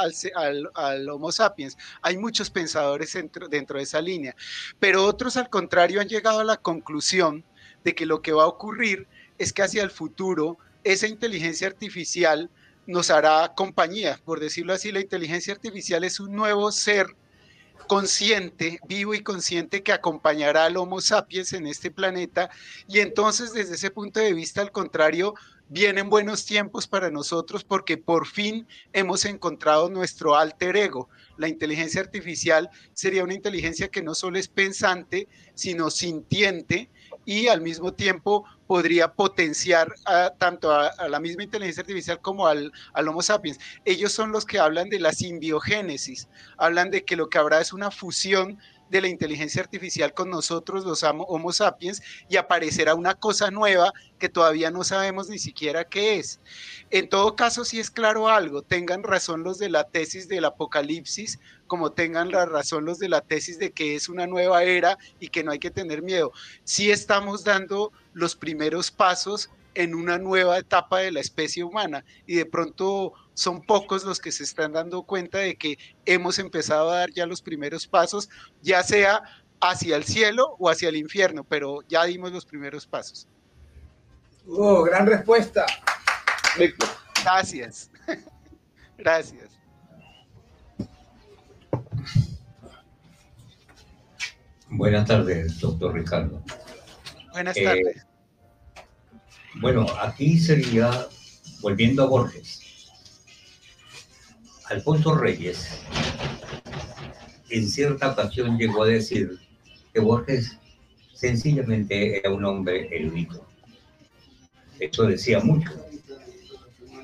[0.74, 1.78] al, Homo sapiens.
[2.02, 4.34] Hay muchos pensadores dentro, dentro de esa línea,
[4.78, 7.44] pero otros al contrario han llegado a la conclusión
[7.84, 9.06] de que lo que va a ocurrir
[9.38, 12.50] es que hacia el futuro esa inteligencia artificial
[12.86, 14.20] nos hará compañía.
[14.24, 17.06] Por decirlo así, la inteligencia artificial es un nuevo ser
[17.86, 22.50] consciente, vivo y consciente que acompañará al Homo sapiens en este planeta.
[22.88, 25.34] Y entonces, desde ese punto de vista, al contrario,
[25.68, 31.08] vienen buenos tiempos para nosotros porque por fin hemos encontrado nuestro alter ego.
[31.36, 36.90] La inteligencia artificial sería una inteligencia que no solo es pensante, sino sintiente
[37.24, 39.92] y al mismo tiempo podría potenciar
[40.38, 43.58] tanto a, la misma inteligencia artificial como al, al, Homo sapiens.
[43.84, 47.72] Ellos son los que hablan de la simbiogénesis, hablan de que lo que habrá es
[47.72, 48.58] una fusión
[48.90, 54.28] de la inteligencia artificial con nosotros, los Homo sapiens, y aparecerá una cosa nueva que
[54.28, 56.40] todavía no sabemos ni siquiera qué es.
[56.90, 61.38] En todo caso, si es claro algo, tengan razón los de la tesis del apocalipsis,
[61.66, 65.28] como tengan la razón los de la tesis de que es una nueva era y
[65.28, 66.32] que no hay que tener miedo.
[66.64, 72.36] Si estamos dando los primeros pasos en una nueva etapa de la especie humana y
[72.36, 76.98] de pronto son pocos los que se están dando cuenta de que hemos empezado a
[76.98, 78.30] dar ya los primeros pasos,
[78.62, 79.22] ya sea
[79.60, 83.26] hacia el cielo o hacia el infierno, pero ya dimos los primeros pasos.
[84.46, 85.66] Oh, gran respuesta.
[87.22, 87.90] Gracias.
[88.98, 89.50] Gracias.
[94.70, 96.42] Buenas tardes, doctor Ricardo.
[97.32, 97.96] Buenas tardes.
[97.96, 98.02] Eh,
[99.56, 101.06] bueno, aquí sería,
[101.60, 102.63] volviendo a Borges,
[104.74, 105.80] Alfonso Reyes
[107.48, 109.38] en cierta ocasión llegó a decir
[109.92, 110.58] que Borges
[111.12, 113.46] sencillamente era un hombre erudito.
[114.80, 115.70] Eso decía mucho.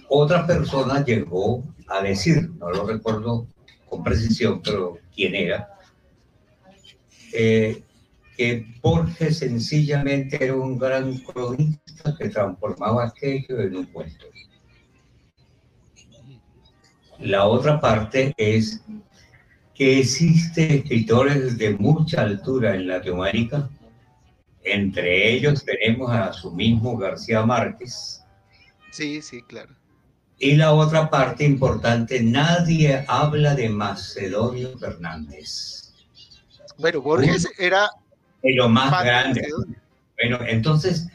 [0.09, 3.47] Otra persona llegó a decir, no lo recuerdo
[3.89, 5.69] con precisión, pero quién era,
[7.33, 7.85] eh,
[8.37, 14.27] que Borges sencillamente era un gran cronista que transformaba aquello en un cuento.
[17.21, 18.83] La otra parte es
[19.75, 23.69] que existen escritores de mucha altura en Latinoamérica.
[24.63, 28.23] Entre ellos tenemos a su mismo García Márquez.
[28.91, 29.75] Sí, sí, claro.
[30.39, 35.93] Y la otra parte importante, nadie habla de Macedonio Fernández.
[36.79, 37.91] Bueno, Borges era
[38.43, 39.47] lo más grande.
[40.19, 41.09] Bueno, entonces,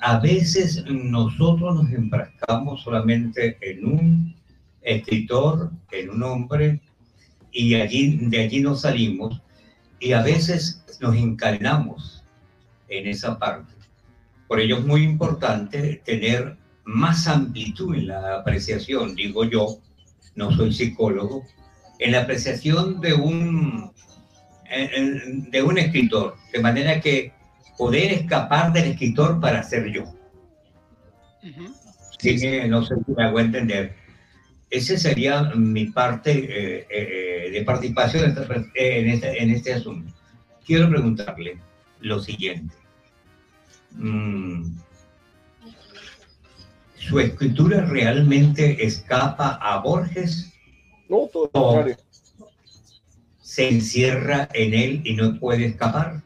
[0.00, 4.37] a veces nosotros nos enfrascamos solamente en un
[4.88, 6.80] escritor, en un hombre,
[7.52, 9.40] y allí, de allí nos salimos,
[10.00, 12.24] y a veces nos encadenamos
[12.88, 13.74] en esa parte.
[14.46, 19.78] Por ello es muy importante tener más amplitud en la apreciación, digo yo,
[20.34, 21.44] no soy psicólogo,
[21.98, 23.92] en la apreciación de un,
[25.50, 27.32] de un escritor, de manera que
[27.76, 30.04] poder escapar del escritor para ser yo.
[32.68, 33.94] no sé si me hago entender.
[34.70, 38.36] Esa sería mi parte eh, eh, de participación
[38.74, 40.12] en este, en este asunto.
[40.66, 41.58] Quiero preguntarle
[42.00, 42.74] lo siguiente.
[43.92, 44.64] Mm,
[46.96, 50.52] ¿Su escritura realmente escapa a Borges?
[51.08, 51.86] No, todo
[53.48, 56.22] se encierra en él y no puede escapar?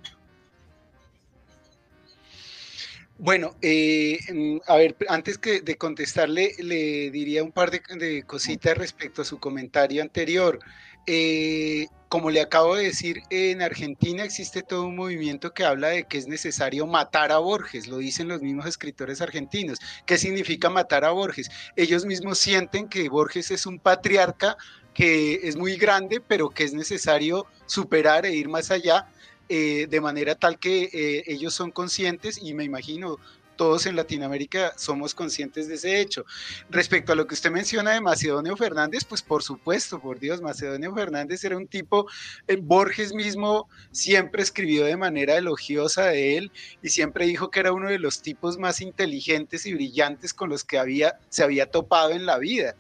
[3.23, 8.77] Bueno, eh, mm, a ver, antes que de contestarle, le diría un par de, cositas
[8.77, 10.59] respecto a su comentario anterior.
[11.07, 16.03] Eh, como le acabo de decir, en Argentina existe todo un movimiento que habla de
[16.03, 19.79] que es necesario matar a Borges, lo dicen los mismos escritores argentinos.
[20.05, 21.49] ¿Qué significa matar a Borges?
[21.77, 24.57] Ellos mismos sienten que Borges es un patriarca
[24.95, 29.07] que es muy grande, pero que es necesario superar e ir más allá,
[29.55, 33.19] eh, de manera tal que eh, ellos son conscientes y me imagino
[33.55, 36.25] todos en Latinoamérica somos conscientes de ese hecho.
[36.71, 40.95] Respecto a lo que usted menciona de Macedonio Fernández, pues por supuesto, por Dios, Macedonio
[40.95, 42.07] Fernández era un tipo,
[42.49, 46.51] eh, Borges mismo siempre escribió de manera elogiosa de él
[46.83, 50.65] y siempre dijo que era uno de los tipos más inteligentes y brillantes con los
[50.65, 52.75] que había, se había topado en la vida.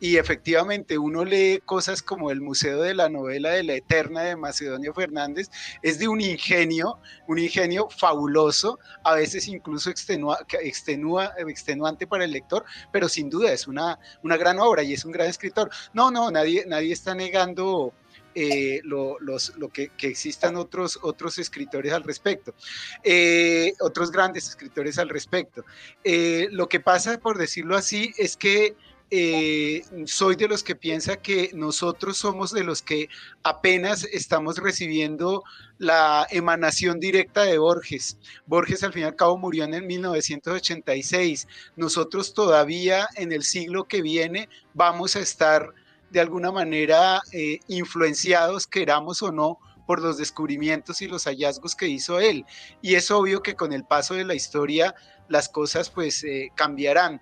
[0.00, 4.36] Y efectivamente uno lee cosas como el Museo de la Novela de la Eterna de
[4.36, 5.50] Macedonio Fernández,
[5.82, 12.32] es de un ingenio, un ingenio fabuloso, a veces incluso extenua, extenua, extenuante para el
[12.32, 15.70] lector, pero sin duda es una, una gran obra y es un gran escritor.
[15.92, 17.92] No, no, nadie, nadie está negando
[18.40, 22.54] eh, lo, lo que, que, existan otros, otros escritores al respecto,
[23.02, 25.64] eh, otros grandes escritores al respecto.
[26.04, 28.76] Eh, lo que pasa, por decirlo así, es que
[29.10, 33.08] eh, soy de los que piensa que nosotros somos de los que
[33.42, 35.44] apenas estamos recibiendo
[35.78, 38.18] la emanación directa de Borges.
[38.46, 41.46] Borges al fin y al cabo murió en el 1986.
[41.76, 45.72] Nosotros todavía en el siglo que viene vamos a estar
[46.10, 51.88] de alguna manera eh, influenciados, queramos o no, por los descubrimientos y los hallazgos que
[51.88, 52.44] hizo él.
[52.82, 54.94] Y es obvio que con el paso de la historia
[55.28, 57.20] las cosas pues eh, cambiarán.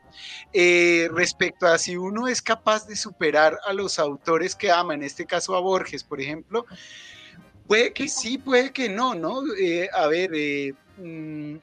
[0.52, 5.02] Eh, respecto a si uno es capaz de superar a los autores que ama, en
[5.02, 6.66] este caso a Borges, por ejemplo,
[7.66, 9.42] puede que sí, puede que no, ¿no?
[9.58, 10.30] Eh, a ver,
[10.98, 11.56] mm,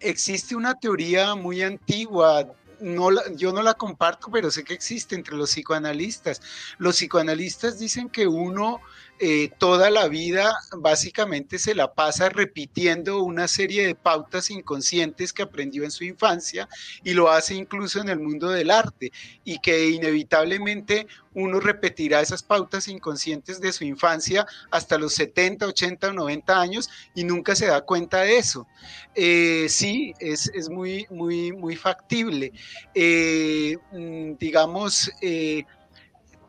[0.00, 2.46] existe una teoría muy antigua
[2.80, 6.40] no yo no la comparto, pero sé que existe entre los psicoanalistas.
[6.78, 8.80] Los psicoanalistas dicen que uno
[9.18, 15.42] eh, toda la vida básicamente se la pasa repitiendo una serie de pautas inconscientes que
[15.42, 16.68] aprendió en su infancia
[17.02, 19.12] y lo hace incluso en el mundo del arte
[19.44, 26.08] y que inevitablemente uno repetirá esas pautas inconscientes de su infancia hasta los 70, 80
[26.08, 28.66] o 90 años y nunca se da cuenta de eso.
[29.14, 32.52] Eh, sí, es, muy, muy, muy factible.
[32.94, 35.10] Eh, mm, digamos,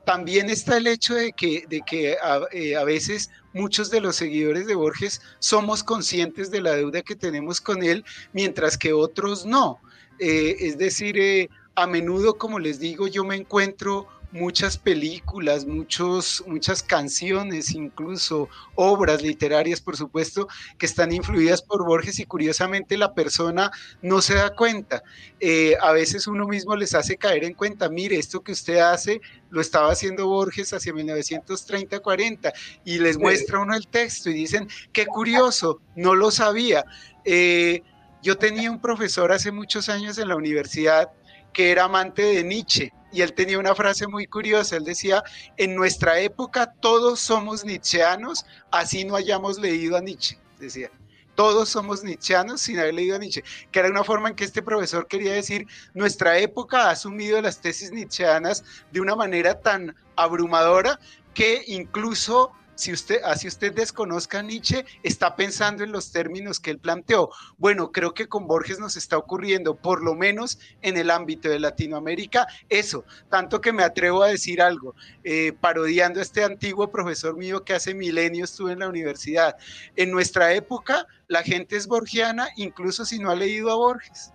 [0.07, 2.15] también está el hecho de que, de que
[2.53, 7.13] eh, a, veces muchos de los seguidores de Borges somos conscientes de la deuda que
[7.13, 9.81] tenemos con él, mientras que otros no.
[10.19, 14.07] Eh, es decir, eh, a menudo, como les digo, yo me encuentro
[14.37, 22.19] muchas películas, muchos, muchas canciones, incluso obras literarias, por supuesto, que están influidas por Borges
[22.19, 23.71] y curiosamente la persona
[24.01, 25.03] no se da cuenta.
[25.39, 29.21] Eh, a veces uno mismo les hace caer en cuenta, mire, esto que usted hace
[29.49, 32.53] lo estaba haciendo Borges hacia 1930-40
[32.85, 36.85] y les muestra uno el texto y dicen, qué curioso, no lo sabía.
[37.25, 37.81] Eh,
[38.21, 41.09] yo tenía un profesor hace muchos años en la universidad
[41.53, 45.23] que era amante de Nietzsche y él tenía una frase muy curiosa, él decía,
[45.57, 50.91] en nuestra época todos somos nietzscheanos, así no hayamos leído a Nietzsche, decía.
[51.33, 54.61] Todos somos nietzscheanos sin haber leído a Nietzsche, que era una forma en que este
[54.61, 55.65] profesor quería decir,
[55.95, 60.99] nuestra época ha asumido las tesis nietzscheanas de una manera tan abrumadora
[61.33, 66.79] que incluso si usted, así usted desconozca Nietzsche, está pensando en los términos que él
[66.79, 67.31] planteó.
[67.57, 71.59] Bueno, creo que con Borges nos está ocurriendo, por lo menos en el ámbito de
[71.59, 77.35] Latinoamérica, eso, tanto que me atrevo a decir algo, eh, parodiando a este antiguo profesor
[77.35, 79.57] mío que hace milenios estuve en la universidad.
[79.95, 84.31] En nuestra época, la gente es borgiana, incluso si no ha leído a Borges.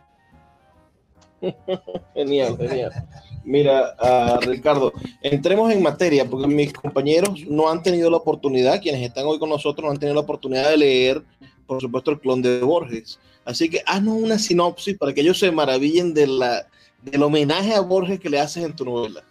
[2.14, 2.92] genial, genial.
[3.44, 9.02] Mira, uh, Ricardo, entremos en materia, porque mis compañeros no han tenido la oportunidad, quienes
[9.02, 11.22] están hoy con nosotros no han tenido la oportunidad de leer,
[11.66, 13.18] por supuesto, el clon de Borges.
[13.44, 16.66] Así que haznos una sinopsis para que ellos se maravillen de la,
[17.02, 19.24] del homenaje a Borges que le haces en tu novela.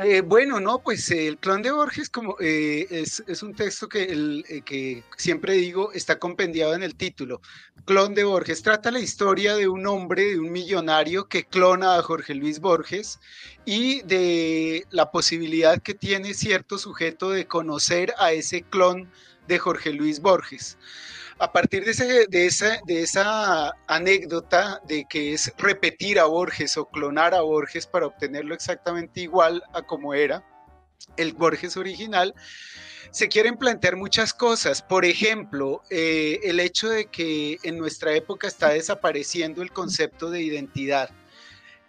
[0.00, 5.02] Eh, bueno, no, pues el clon de Borges como, eh, es, un texto eh, que
[5.16, 7.40] siempre digo está compendiado en el título.
[7.84, 12.02] Clon de Borges trata la historia de un hombre, de un millonario que clona a
[12.02, 13.18] Jorge Luis Borges
[13.64, 19.10] y de la posibilidad que tiene cierto sujeto de conocer a ese clon
[19.48, 20.78] de Jorge Luis Borges
[21.38, 22.46] a partir de,
[23.02, 29.20] esa anécdota de que es repetir a Borges o clonar a Borges para obtenerlo exactamente
[29.20, 30.44] igual a como era
[31.16, 32.34] el Borges original,
[33.10, 34.82] se quieren plantear muchas cosas.
[34.82, 40.42] Por ejemplo, eh, el hecho de que en nuestra época está desapareciendo el concepto de
[40.42, 41.10] identidad.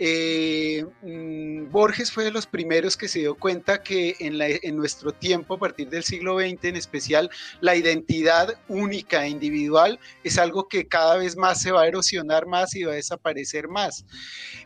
[0.02, 5.56] Eh, mm, Borges fue de los primeros que se dio cuenta que en, nuestro tiempo,
[5.56, 7.30] a partir del siglo XX en especial,
[7.60, 12.48] la identidad única e individual es algo que cada vez más se va a erosionar
[12.48, 14.06] más y va a desaparecer más.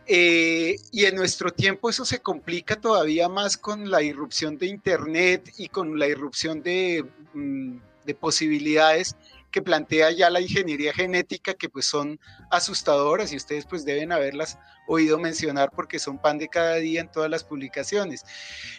[0.06, 5.52] Eh, y en nuestro tiempo eso se complica todavía más con la irrupción de Internet
[5.58, 9.16] y con la irrupción de, mm, de posibilidades
[9.54, 12.18] que plantea ya la ingeniería genética, que pues son
[12.50, 17.08] asustadoras y ustedes pues deben haberlas oído mencionar porque son pan de cada día en
[17.08, 18.24] todas las publicaciones.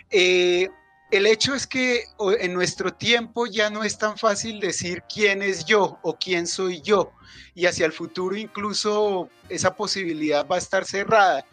[0.10, 0.68] Eh,
[1.12, 2.04] el hecho es que
[2.42, 6.82] en nuestro tiempo ya no es tan fácil decir quién es yo o quién soy
[6.82, 7.14] yo
[7.54, 11.46] y hacia el futuro incluso esa posibilidad va a estar cerrada.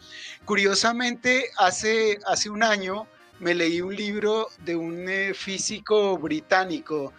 [0.43, 3.07] Curiosamente, hace, hace un año
[3.39, 7.13] me leí un libro de un eh, físico británico,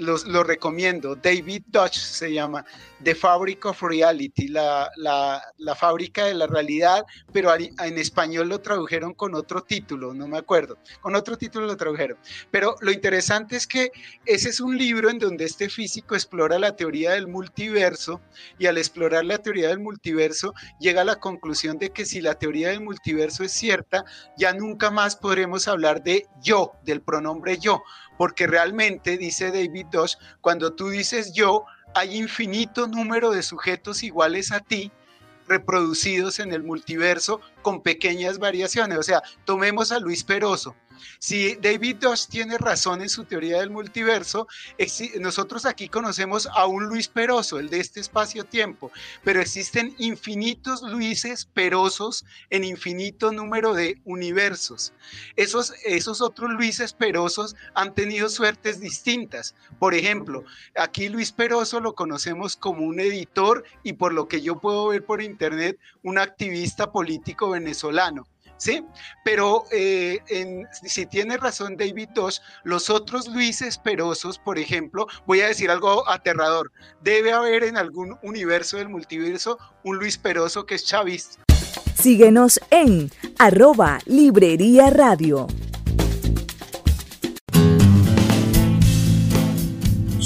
[0.00, 1.14] lo recomiendo.
[1.14, 2.64] David Dodge se llama
[3.02, 9.14] The Fabric of Reality, la, la, fábrica de la realidad, pero en español lo tradujeron
[9.14, 10.76] con otro título, no me acuerdo.
[11.00, 12.18] Con otro título lo tradujeron.
[12.50, 13.90] Pero lo interesante es que
[14.26, 18.20] ese es un libro en donde este físico explora la teoría del multiverso
[18.58, 22.34] y al explorar la teoría del multiverso llega a la conclusión de que si la
[22.34, 24.04] teoría del multiverso es cierta,
[24.36, 27.82] ya nunca más podremos hablar de yo, del pronombre yo,
[28.20, 31.64] porque realmente, dice David Dosh, cuando tú dices yo,
[31.94, 34.92] hay infinito número de sujetos iguales a ti
[35.48, 38.98] reproducidos en el multiverso con pequeñas variaciones.
[38.98, 40.76] O sea, tomemos a Luis Peroso.
[41.18, 44.46] Si David Dosh tiene razón en su teoría del multiverso,
[45.20, 48.90] nosotros aquí conocemos a un Luis Peroso, el de este espacio-tiempo,
[49.24, 54.92] pero existen infinitos Luises Perosos en infinito número de universos.
[55.36, 59.54] Esos, esos otros Luises Perosos han tenido suertes distintas.
[59.78, 60.44] Por ejemplo,
[60.76, 65.04] aquí Luis Peroso lo conocemos como un editor y por lo que yo puedo ver
[65.04, 68.26] por internet, un activista político venezolano.
[68.60, 68.84] ¿Sí?
[69.24, 70.20] Pero eh,
[70.84, 76.08] si tiene razón David Dosh, los otros Luis Esperosos, por ejemplo, voy a decir algo
[76.08, 76.70] aterrador,
[77.02, 81.42] debe haber en algún universo del multiverso un Luis Peroso que es chavista.
[81.94, 85.46] Síguenos en arroba Librería Radio.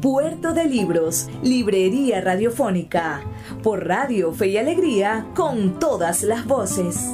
[0.00, 3.20] Puerto de Libros, Librería Radiofónica,
[3.64, 7.04] por Radio Fe y Alegría, con todas las voces.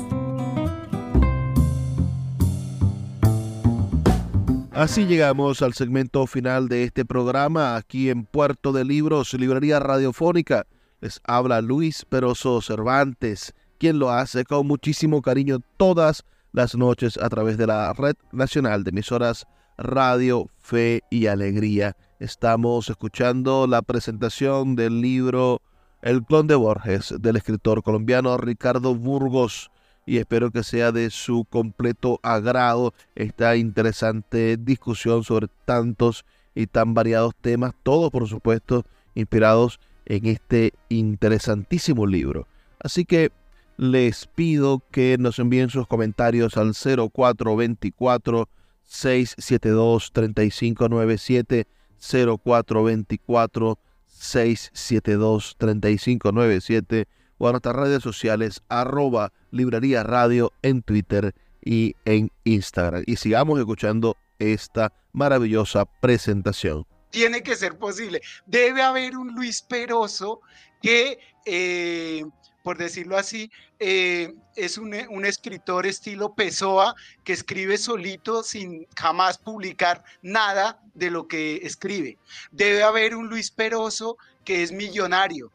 [4.71, 10.67] Así llegamos al segmento final de este programa aquí en Puerto de Libros, Librería Radiofónica.
[11.01, 17.31] Les habla Luis Peroso Cervantes, quien lo hace con muchísimo cariño todas las noches a
[17.31, 19.47] través de la Red Nacional de Emisoras
[19.79, 21.97] Radio Fe y Alegría.
[22.25, 25.61] Estamos escuchando la presentación del libro
[26.01, 29.71] El clon de Borges del escritor colombiano Ricardo Burgos
[30.07, 36.95] y espero que sea de su completo agrado esta interesante discusión sobre tantos y tan
[36.95, 42.49] variados temas, todos por supuesto inspirados en este interesantísimo libro.
[42.81, 43.33] Así que
[43.77, 48.49] les pido que nos envíen sus comentarios al 0424
[48.83, 51.67] 672 3597
[51.99, 62.31] 0424 672 3597 o a nuestras redes sociales arroba librería radio en Twitter y en
[62.45, 63.05] Instagram.
[63.07, 66.87] Y sigamos escuchando esta maravillosa presentación.
[67.11, 68.21] Tiene que ser posible.
[68.47, 70.41] Debe haber un Luis Peroso
[70.83, 72.25] que eh,
[72.65, 79.37] por decirlo así, eh, es un, un, escritor estilo Pessoa que escribe solito sin jamás
[79.37, 82.17] publicar nada de lo que escribe.
[82.53, 85.53] Debe haber un Luis Peroso que es millonario.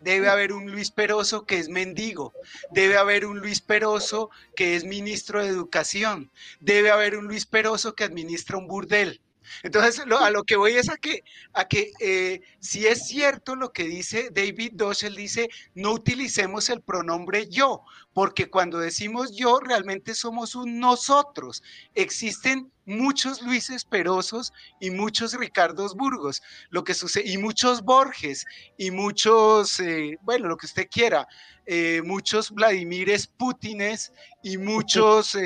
[0.00, 2.32] Debe haber un Luis Peroso que es mendigo.
[2.70, 6.30] Debe haber un Luis Peroso que es ministro de Educación.
[6.60, 9.20] Debe haber un Luis Peroso que administra un burdel.
[9.62, 11.22] Entonces, a lo que voy es a que,
[11.52, 16.68] a que eh, si es cierto lo que dice David Dosh, él dice, no utilicemos
[16.70, 17.82] el pronombre yo,
[18.12, 21.62] porque cuando decimos yo, realmente somos un nosotros.
[21.94, 28.44] Existen muchos Luis Esperosos y muchos Ricardos Burgos, lo que sucede, y muchos Borges,
[28.76, 31.26] y muchos, eh, bueno, lo que usted quiera,
[31.66, 35.36] eh, muchos Vladimires Putines y muchos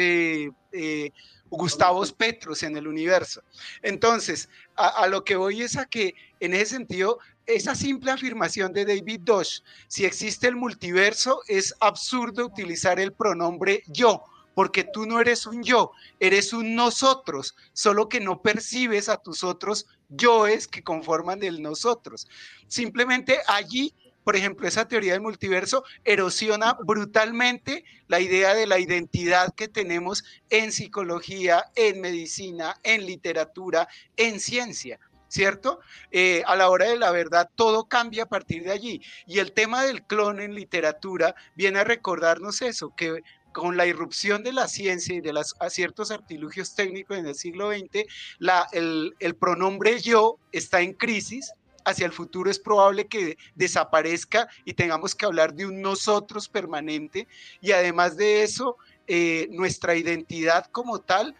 [1.53, 3.42] Gustavos Petros en el universo.
[3.82, 8.86] Entonces, a, lo que voy es a que en ese sentido, esa simple afirmación de
[8.86, 14.24] David Dosh, si existe el multiverso, es absurdo utilizar el pronombre yo,
[14.55, 19.44] porque tú no eres un yo, eres un nosotros, solo que no percibes a tus
[19.44, 22.28] otros yoes que conforman el nosotros.
[22.66, 23.94] Simplemente allí
[24.25, 30.25] por ejemplo, esa teoría del multiverso erosiona brutalmente la idea de la identidad que tenemos
[30.51, 34.99] en psicología, en medicina, en literatura, en ciencia.
[35.29, 35.81] ¿Cierto?
[36.11, 39.01] Eh, a la hora de la verdad, todo cambia a partir de allí.
[39.27, 43.23] Y el tema del clon en literatura viene a recordarnos eso, que
[43.55, 47.73] con la irrupción de la ciencia y de las, ciertos artilugios técnicos en el siglo
[47.73, 48.05] XX,
[49.20, 51.55] el pronombre yo está en crisis
[51.85, 57.28] hacia el futuro es probable que desaparezca y tengamos que hablar de un nosotros permanente.
[57.61, 58.76] Y además de eso,
[59.07, 61.37] eh, nuestra identidad como tal,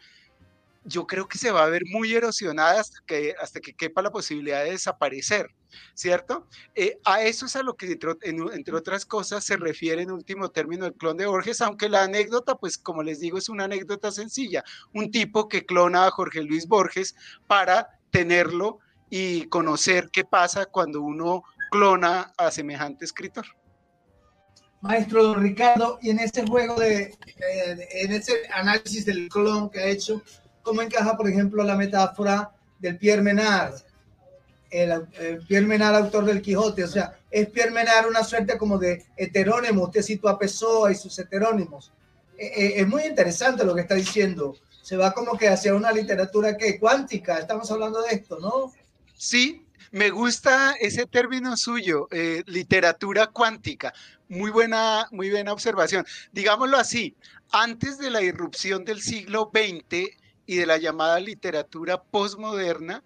[0.85, 4.11] yo creo que se va a ver muy erosionada hasta que, hasta que quepa la
[4.11, 5.49] posibilidad de desaparecer,
[5.95, 6.47] ¿cierto?
[6.75, 10.87] Eh, a eso es a lo que, entre, otras cosas, se refiere en último término
[10.87, 14.65] el clon de Borges, aunque la anécdota, pues como les digo, es una anécdota sencilla.
[14.93, 17.15] Un tipo que clona a Jorge Luis Borges
[17.47, 18.81] para tenerlo
[19.15, 23.45] y conocer qué pasa cuando uno clona a semejante escritor.
[24.81, 27.15] Maestro Ricardo, y en ese juego de,
[27.91, 30.23] en ese análisis del clon que ha hecho,
[30.63, 33.75] ¿cómo encaja, por ejemplo, la metáfora del Pierre Menard?
[34.71, 35.07] El,
[35.47, 39.83] Pierre Menard, autor del Quijote, o sea, es Pierre Menard una suerte como de heterónimo,
[39.83, 41.93] usted citó a Pessoa y sus heterónimos.
[42.39, 44.57] Eh, eh, es muy interesante lo que está diciendo.
[44.81, 48.73] Se va como que hacia una literatura que cuántica, estamos hablando de esto, ¿no?
[49.25, 53.95] Sí, me gusta ese término suyo, eh, literatura cuántica.
[54.29, 56.05] Muy buena, muy buena observación.
[56.33, 57.15] Digámoslo así,
[57.53, 60.11] antes de la irrupción del siglo XX
[60.45, 63.05] y de la llamada literatura postmoderna,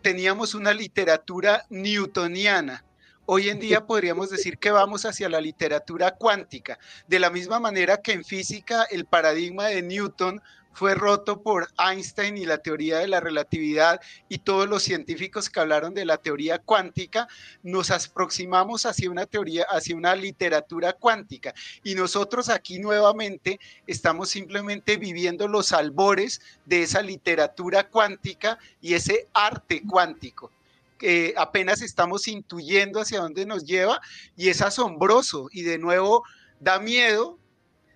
[0.00, 2.82] teníamos una literatura newtoniana.
[3.26, 6.78] Hoy en día podríamos decir que vamos hacia la literatura cuántica,
[7.08, 10.40] de la misma manera que en física el paradigma de Newton
[10.72, 15.60] fue roto por Einstein y la teoría de la relatividad y todos los científicos que
[15.60, 17.28] hablaron de la teoría cuántica,
[17.62, 21.54] nos aproximamos hacia una teoría, hacia una literatura cuántica.
[21.84, 29.28] Y nosotros aquí nuevamente estamos simplemente viviendo los albores de esa literatura cuántica y ese
[29.32, 30.50] arte cuántico.
[30.98, 34.00] que apenas estamos intuyendo hacia dónde nos lleva
[34.36, 36.22] y es asombroso y de nuevo
[36.60, 37.40] da miedo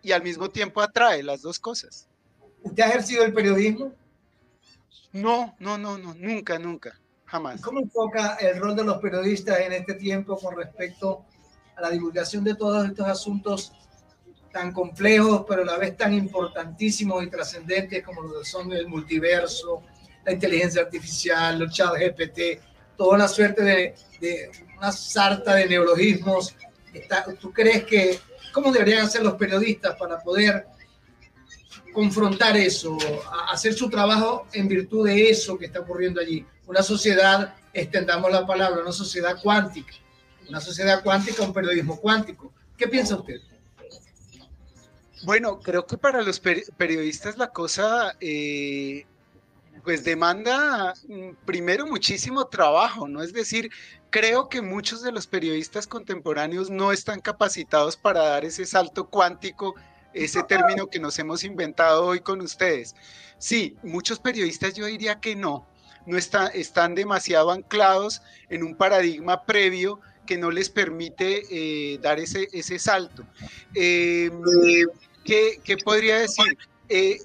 [0.02, 2.08] y al mismo tiempo atrae las dos cosas.
[2.66, 3.92] ¿Usted ha ejercido el periodismo?
[5.12, 7.60] No, no, no, no, nunca, nunca, jamás.
[7.60, 11.24] ¿Cómo enfoca el rol de los periodistas en este tiempo con respecto
[11.76, 13.72] a la divulgación de todos estos asuntos
[14.52, 19.82] tan complejos, pero a la vez tan importantísimos y trascendentes como los son el multiverso,
[20.24, 26.56] la inteligencia artificial, los chat GPT, toda una suerte de, de una sarta de neologismos.
[27.38, 28.18] ¿Tú crees que
[28.52, 30.66] cómo deberían hacer los periodistas para poder
[31.96, 32.98] confrontar eso,
[33.48, 36.44] hacer su trabajo en virtud de eso que está ocurriendo allí.
[36.66, 39.94] Una sociedad, extendamos la palabra, una sociedad cuántica,
[40.46, 42.52] una sociedad cuántica, un periodismo cuántico.
[42.76, 43.40] ¿Qué piensa usted?
[45.24, 49.06] Bueno, creo que para los periodistas la cosa eh,
[49.82, 53.22] pues demanda mm, primero muchísimo trabajo, ¿no?
[53.22, 53.70] Es decir,
[54.10, 59.74] creo que muchos de los periodistas contemporáneos no están capacitados para dar ese salto cuántico
[60.12, 62.94] ese término que nos hemos inventado hoy con ustedes.
[63.38, 65.66] Sí, muchos periodistas yo diría que no,
[66.06, 72.48] no están demasiado anclados en un paradigma previo que no les permite eh, dar ese,
[72.52, 73.24] ese salto.
[73.74, 74.32] Em,
[75.24, 76.56] ¿qué, podría decir?
[76.88, 77.18] Eh,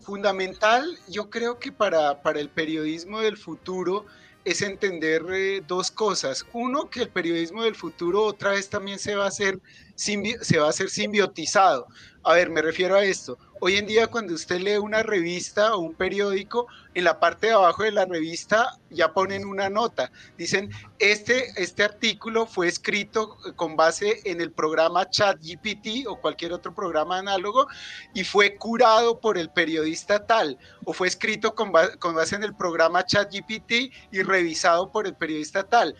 [0.00, 4.04] fundamental, yo creo que para, para el periodismo del futuro,
[4.46, 6.46] es entender eh, dos cosas.
[6.52, 9.58] Uno, que el periodismo del futuro otra vez también se va a hacer,
[9.96, 11.88] se va a hacer simbiotizado.
[12.26, 13.38] A ver, me refiero a esto.
[13.60, 17.52] Hoy en día cuando usted lee una revista o un periódico, en la parte de
[17.52, 20.10] abajo de la revista ya ponen una nota.
[20.36, 20.68] Dicen,
[20.98, 27.18] este, este artículo fue escrito con base en el programa ChatGPT o cualquier otro programa
[27.18, 27.68] análogo
[28.12, 33.06] y fue curado por el periodista tal, o fue escrito con, base en el programa
[33.06, 33.72] ChatGPT
[34.10, 35.94] y revisado por el periodista tal.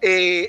[0.00, 0.48] Eh,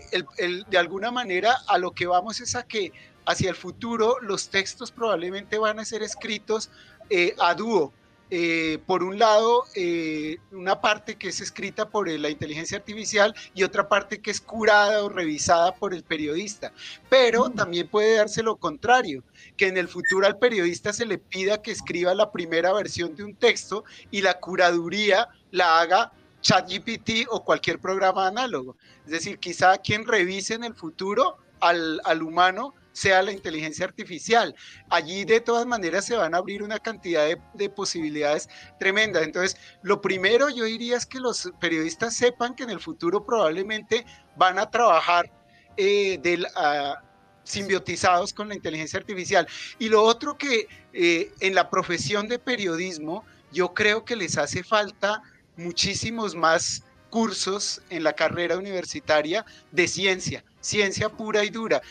[0.67, 2.91] de alguna manera a lo que vamos es a que
[3.25, 6.69] hacia el futuro los textos probablemente van a ser escritos
[7.09, 7.93] eh, a dúo.
[8.35, 13.61] eh, por un lado, eh, una parte que es escrita por la inteligencia artificial y
[13.61, 16.71] otra parte que es curada o revisada por el periodista.
[17.09, 17.53] Pero mm.
[17.53, 19.23] también puede darse lo contrario,
[19.55, 23.23] que en el futuro al periodista se le pida que escriba la primera versión de
[23.23, 26.11] un texto y la curaduría la haga
[26.41, 28.75] ChatGPT o cualquier programa análogo.
[29.05, 34.55] Es decir, quizá quien revise en el futuro al, al humano sea la inteligencia artificial.
[34.89, 38.47] Allí de todas maneras se van a abrir una cantidad de, posibilidades
[38.79, 39.23] tremendas.
[39.23, 44.05] Entonces, lo primero yo diría es que los periodistas sepan que en el futuro probablemente
[44.37, 45.29] van a trabajar
[45.75, 47.01] eh, del, ah,
[47.43, 49.47] simbiotizados con la inteligencia artificial.
[49.79, 54.63] Y lo otro que eh, en la profesión de periodismo, yo creo que les hace
[54.63, 55.21] falta
[55.57, 61.81] muchísimos más cursos en la carrera universitaria de ciencia, ciencia pura y dura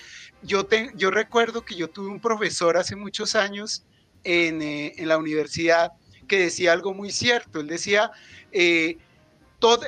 [0.42, 3.84] yo, recuerdo que yo tuve un profesor hace muchos años
[4.24, 5.92] en, eh, la universidad
[6.28, 7.60] que decía algo muy cierto.
[7.60, 8.10] Él decía,
[8.52, 8.98] eh,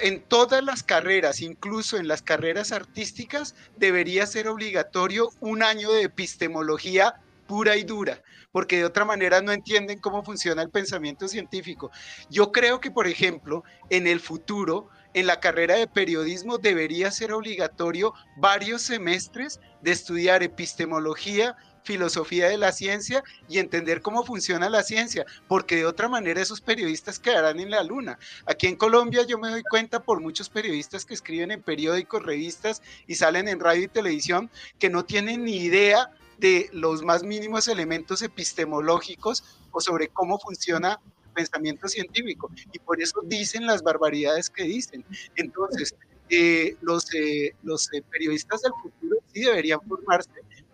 [0.03, 6.03] en todas las carreras, incluso en las carreras artísticas, debería ser obligatorio un año de
[6.03, 7.15] epistemología
[7.49, 11.91] pura y dura, porque de otra manera no entienden cómo funciona el pensamiento científico.
[12.31, 17.33] Yo creo que, por ejemplo, en el futuro en la carrera de periodismo debería ser
[17.33, 24.83] obligatorio varios semestres de estudiar epistemología, filosofía de la ciencia y entender cómo funciona la
[24.83, 28.19] ciencia, porque de otra manera esos periodistas quedarán en la luna.
[28.47, 32.83] Aquí en Colombia yo me doy cuenta por muchos periodistas que escriben en periódicos, revistas
[33.07, 37.69] y salen en radio y televisión que no tienen ni idea de los más mínimos
[37.69, 41.01] elementos epistemológicos o sobre cómo funciona
[41.35, 45.05] pensamiento científico y por eso dicen las barbaridades que dicen.
[45.37, 45.95] Entonces,
[46.31, 50.31] eh, los, eh, los eh, periodistas del futuro sí deberían formarse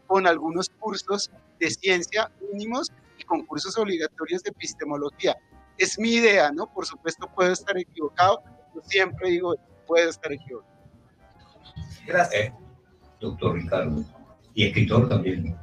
[0.07, 5.37] con algunos cursos de ciencia mínimos y con cursos obligatorios de epistemología.
[5.77, 6.73] Es mi idea, ¿no?
[6.73, 8.43] Por supuesto puedo estar equivocado,
[8.75, 9.57] yo siempre digo,
[9.87, 10.71] puedo estar equivocado.
[12.07, 12.53] Gracias.
[13.21, 14.05] doctor Ricardo,
[14.55, 15.57] y escritor también.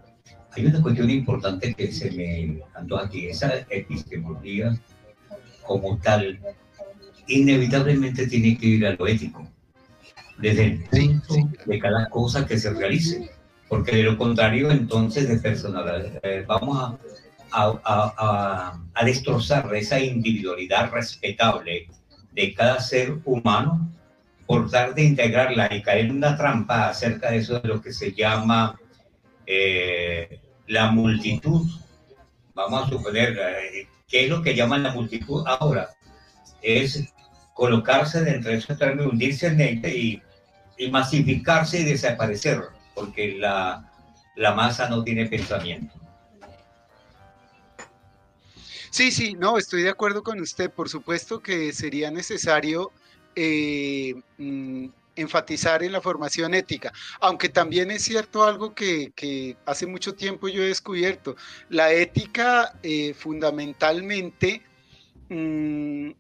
[0.58, 4.76] Hay una cuestión importante que se me andó aquí, esa epistemología
[5.62, 6.39] como tal,
[7.28, 9.47] inevitablemente tiene que ir a lo ético,
[10.39, 13.30] desde el punto de cada cosa que se realice,
[13.70, 16.97] porque de lo contrario entonces de personal, eh, vamos a,
[17.51, 21.88] a, a, destrozar esa individualidad respetable
[22.32, 23.88] de cada ser humano
[24.47, 27.93] por dar de integrarla y caer en una trampa acerca de eso de lo que
[27.93, 28.80] se llama
[29.45, 31.68] eh, la multitud,
[32.53, 35.89] vamos a suponer, eh, ¿qué es lo que llaman la multitud ahora?
[36.61, 37.13] Es
[37.53, 40.22] colocarse dentro de ese término, hundirse en él y,
[40.78, 42.61] y, masificarse y desaparecer,
[42.93, 43.91] porque la,
[44.36, 45.93] la masa no tiene pensamiento.
[48.89, 50.72] Sí, sí, no, estoy de acuerdo con usted.
[50.72, 52.91] Por supuesto que sería necesario
[53.36, 54.88] eh, mm,
[55.18, 60.63] enfatizar en la formación ética, aunque también es cierto algo que, hace mucho tiempo yo
[60.63, 61.36] he descubierto,
[61.70, 64.61] la ética eh, fundamentalmente
[65.30, 66.11] mm,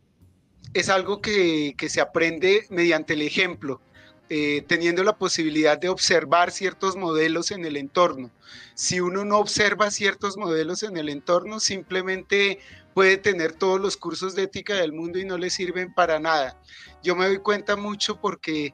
[0.73, 3.81] es algo que, se aprende mediante el ejemplo.
[4.29, 8.29] Eh, teniendo la posibilidad de observar ciertos modelos en el entorno.
[8.73, 12.59] Si uno no observa ciertos modelos en el entorno, simplemente
[12.93, 16.59] puede tener todos los cursos de ética del mundo y no le sirven para nada.
[17.03, 18.73] Yo me doy cuenta mucho porque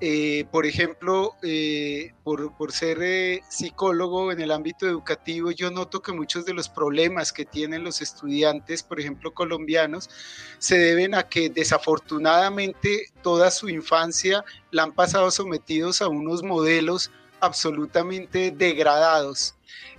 [0.00, 6.12] eh, por ejemplo, eh, por, ser eh, psicólogo en el ámbito educativo, yo noto que
[6.12, 10.10] muchos de los problemas que tienen los estudiantes, por ejemplo, colombianos,
[10.58, 17.10] se deben a que desafortunadamente toda su infancia la han pasado sometidos a unos modelos
[17.46, 19.54] absolutamente degradados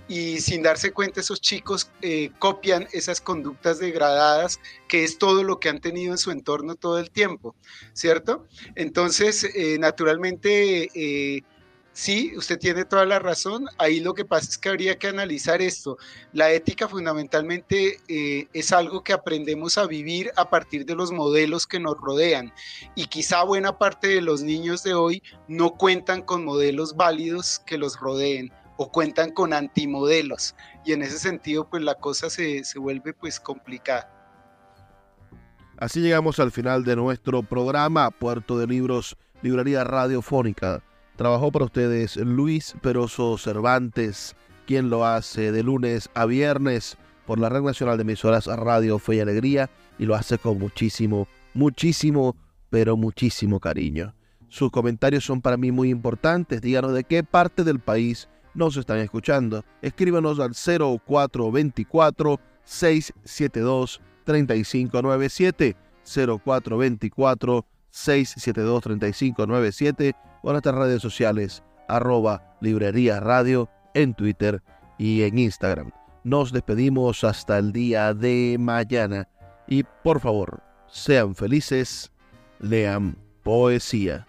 [0.08, 5.60] y sin darse cuenta esos chicos eh, copian esas conductas degradadas, que es todo lo
[5.60, 7.54] que han tenido en su entorno todo el tiempo,
[7.92, 8.46] ¿cierto?
[8.74, 11.42] Entonces, eh, naturalmente, eh,
[11.98, 15.60] sí, usted tiene toda la razón, ahí lo que pasa es que habría que analizar
[15.60, 15.98] esto.
[16.32, 17.98] La ética fundamentalmente
[18.52, 22.52] es algo que aprendemos a vivir a partir de los modelos que nos rodean
[22.94, 27.78] y quizá buena parte de los niños de hoy no cuentan con modelos válidos que
[27.78, 32.78] los rodeen o cuentan con antimodelos y en ese sentido pues la cosa se, se
[32.78, 34.14] vuelve pues complicada.
[35.78, 40.82] Así llegamos al final de nuestro programa Puerto de Libros, Librería Radiofónica.
[41.18, 44.36] Trabajó para ustedes Luis Peroso Cervantes,
[44.68, 46.96] quien lo hace de lunes a viernes
[47.26, 51.26] por la Red Nacional de Emisoras Radio Fe y Alegría y lo hace con muchísimo,
[51.54, 52.36] muchísimo,
[52.70, 54.14] pero muchísimo cariño.
[54.46, 56.60] Sus comentarios son para mí muy importantes.
[56.60, 59.64] Díganos de qué parte del país nos están escuchando.
[59.82, 67.66] Escríbanos al 0424 672 3597 0424
[67.98, 74.62] 672 3597 o nuestras redes sociales arroba librería radio en Twitter
[74.98, 75.90] y en Instagram.
[76.22, 79.28] Nos despedimos hasta el día de mañana
[79.66, 82.12] y por favor, sean felices,
[82.60, 84.27] lean poesía.